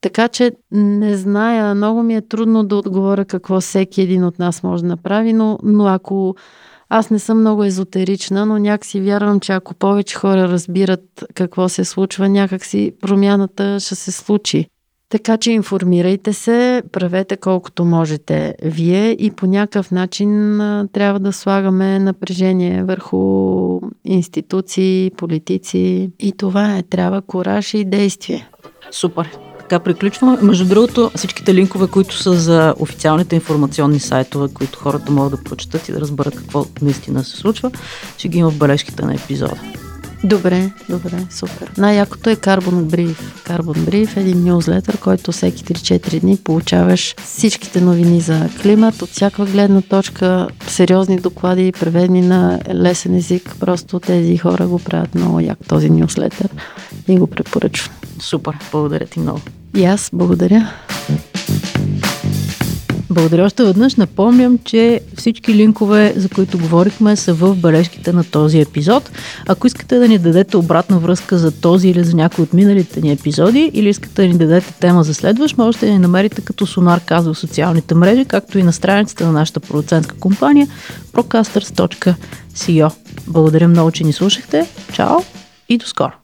Така 0.00 0.28
че 0.28 0.52
не 0.72 1.16
зная, 1.16 1.74
много 1.74 2.02
ми 2.02 2.16
е 2.16 2.28
трудно 2.28 2.64
да 2.64 2.76
отговоря 2.76 3.24
какво 3.24 3.60
всеки 3.60 4.02
един 4.02 4.24
от 4.24 4.38
нас 4.38 4.62
може 4.62 4.82
да 4.82 4.88
направи, 4.88 5.32
но, 5.32 5.58
но 5.62 5.86
ако 5.86 6.34
аз 6.88 7.10
не 7.10 7.18
съм 7.18 7.40
много 7.40 7.64
езотерична, 7.64 8.46
но 8.46 8.58
някакси 8.58 9.00
вярвам, 9.00 9.40
че 9.40 9.52
ако 9.52 9.74
повече 9.74 10.16
хора 10.16 10.48
разбират 10.48 11.24
какво 11.34 11.68
се 11.68 11.84
случва, 11.84 12.28
някакси 12.28 12.92
промяната 13.00 13.80
ще 13.80 13.94
се 13.94 14.12
случи. 14.12 14.66
Така 15.08 15.36
че 15.36 15.52
информирайте 15.52 16.32
се, 16.32 16.82
правете 16.92 17.36
колкото 17.36 17.84
можете 17.84 18.54
вие 18.62 19.10
и 19.10 19.30
по 19.30 19.46
някакъв 19.46 19.90
начин 19.90 20.58
трябва 20.92 21.20
да 21.20 21.32
слагаме 21.32 21.98
напрежение 21.98 22.84
върху 22.84 23.80
институции, 24.04 25.10
политици 25.16 26.10
и 26.18 26.32
това 26.32 26.76
е. 26.76 26.82
Трябва 26.82 27.22
кораж 27.22 27.74
и 27.74 27.84
действие. 27.84 28.50
Супер 28.90 29.49
така 29.70 29.84
приключваме. 29.84 30.38
Между 30.42 30.64
другото, 30.64 31.10
всичките 31.16 31.54
линкове, 31.54 31.86
които 31.86 32.16
са 32.16 32.32
за 32.32 32.74
официалните 32.78 33.34
информационни 33.34 34.00
сайтове, 34.00 34.48
които 34.54 34.78
хората 34.78 35.12
могат 35.12 35.30
да 35.30 35.44
прочитат 35.44 35.88
и 35.88 35.92
да 35.92 36.00
разберат 36.00 36.36
какво 36.36 36.66
наистина 36.82 37.24
се 37.24 37.36
случва, 37.36 37.70
ще 38.18 38.28
ги 38.28 38.38
има 38.38 38.50
в 38.50 38.58
бележките 38.58 39.04
на 39.04 39.14
епизода. 39.14 39.56
Добре, 40.24 40.70
добре, 40.88 41.26
супер. 41.30 41.72
Най-якото 41.78 42.30
е 42.30 42.36
Carbon 42.36 42.84
Brief. 42.84 43.16
Carbon 43.48 43.76
Brief 43.76 44.16
е 44.16 44.20
един 44.20 44.44
нюзлетър, 44.44 44.98
който 44.98 45.32
всеки 45.32 45.64
3-4 45.64 46.20
дни 46.20 46.36
получаваш 46.36 47.14
всичките 47.24 47.80
новини 47.80 48.20
за 48.20 48.48
климат, 48.62 49.02
от 49.02 49.08
всяка 49.08 49.44
гледна 49.44 49.80
точка, 49.82 50.48
сериозни 50.66 51.16
доклади, 51.16 51.72
преведени 51.72 52.20
на 52.20 52.60
лесен 52.74 53.14
език. 53.14 53.56
Просто 53.60 54.00
тези 54.00 54.36
хора 54.36 54.66
го 54.66 54.78
правят 54.78 55.14
много 55.14 55.40
як 55.40 55.58
този 55.68 55.90
нюзлетър 55.90 56.48
и 57.08 57.18
го 57.18 57.26
препоръчвам. 57.26 57.94
Супер, 58.20 58.54
благодаря 58.72 59.06
ти 59.06 59.20
много. 59.20 59.40
И 59.76 59.84
аз 59.84 60.10
благодаря. 60.12 60.70
Благодаря 63.10 63.44
още 63.44 63.64
веднъж. 63.64 63.94
Напомням, 63.94 64.58
че 64.64 65.00
всички 65.16 65.54
линкове, 65.54 66.12
за 66.16 66.28
които 66.28 66.58
говорихме, 66.58 67.16
са 67.16 67.34
в 67.34 67.54
бележките 67.54 68.12
на 68.12 68.24
този 68.24 68.60
епизод. 68.60 69.10
Ако 69.46 69.66
искате 69.66 69.98
да 69.98 70.08
ни 70.08 70.18
дадете 70.18 70.56
обратна 70.56 70.98
връзка 70.98 71.38
за 71.38 71.60
този 71.60 71.88
или 71.88 72.04
за 72.04 72.16
някой 72.16 72.42
от 72.42 72.52
миналите 72.52 73.00
ни 73.00 73.12
епизоди, 73.12 73.70
или 73.74 73.88
искате 73.88 74.22
да 74.22 74.28
ни 74.28 74.38
дадете 74.38 74.72
тема 74.80 75.04
за 75.04 75.14
следващ, 75.14 75.58
можете 75.58 75.86
да 75.86 75.92
ни 75.92 75.98
намерите 75.98 76.42
като 76.42 76.66
Сонар 76.66 77.00
казва 77.00 77.34
в 77.34 77.38
социалните 77.38 77.94
мрежи, 77.94 78.24
както 78.24 78.58
и 78.58 78.62
на 78.62 78.72
страницата 78.72 79.26
на 79.26 79.32
нашата 79.32 79.60
продуцентска 79.60 80.16
компания 80.16 80.68
procasters.co. 81.12 82.92
Благодаря 83.26 83.68
много, 83.68 83.90
че 83.90 84.04
ни 84.04 84.12
слушахте. 84.12 84.66
Чао 84.92 85.16
и 85.68 85.78
до 85.78 85.86
скоро! 85.86 86.19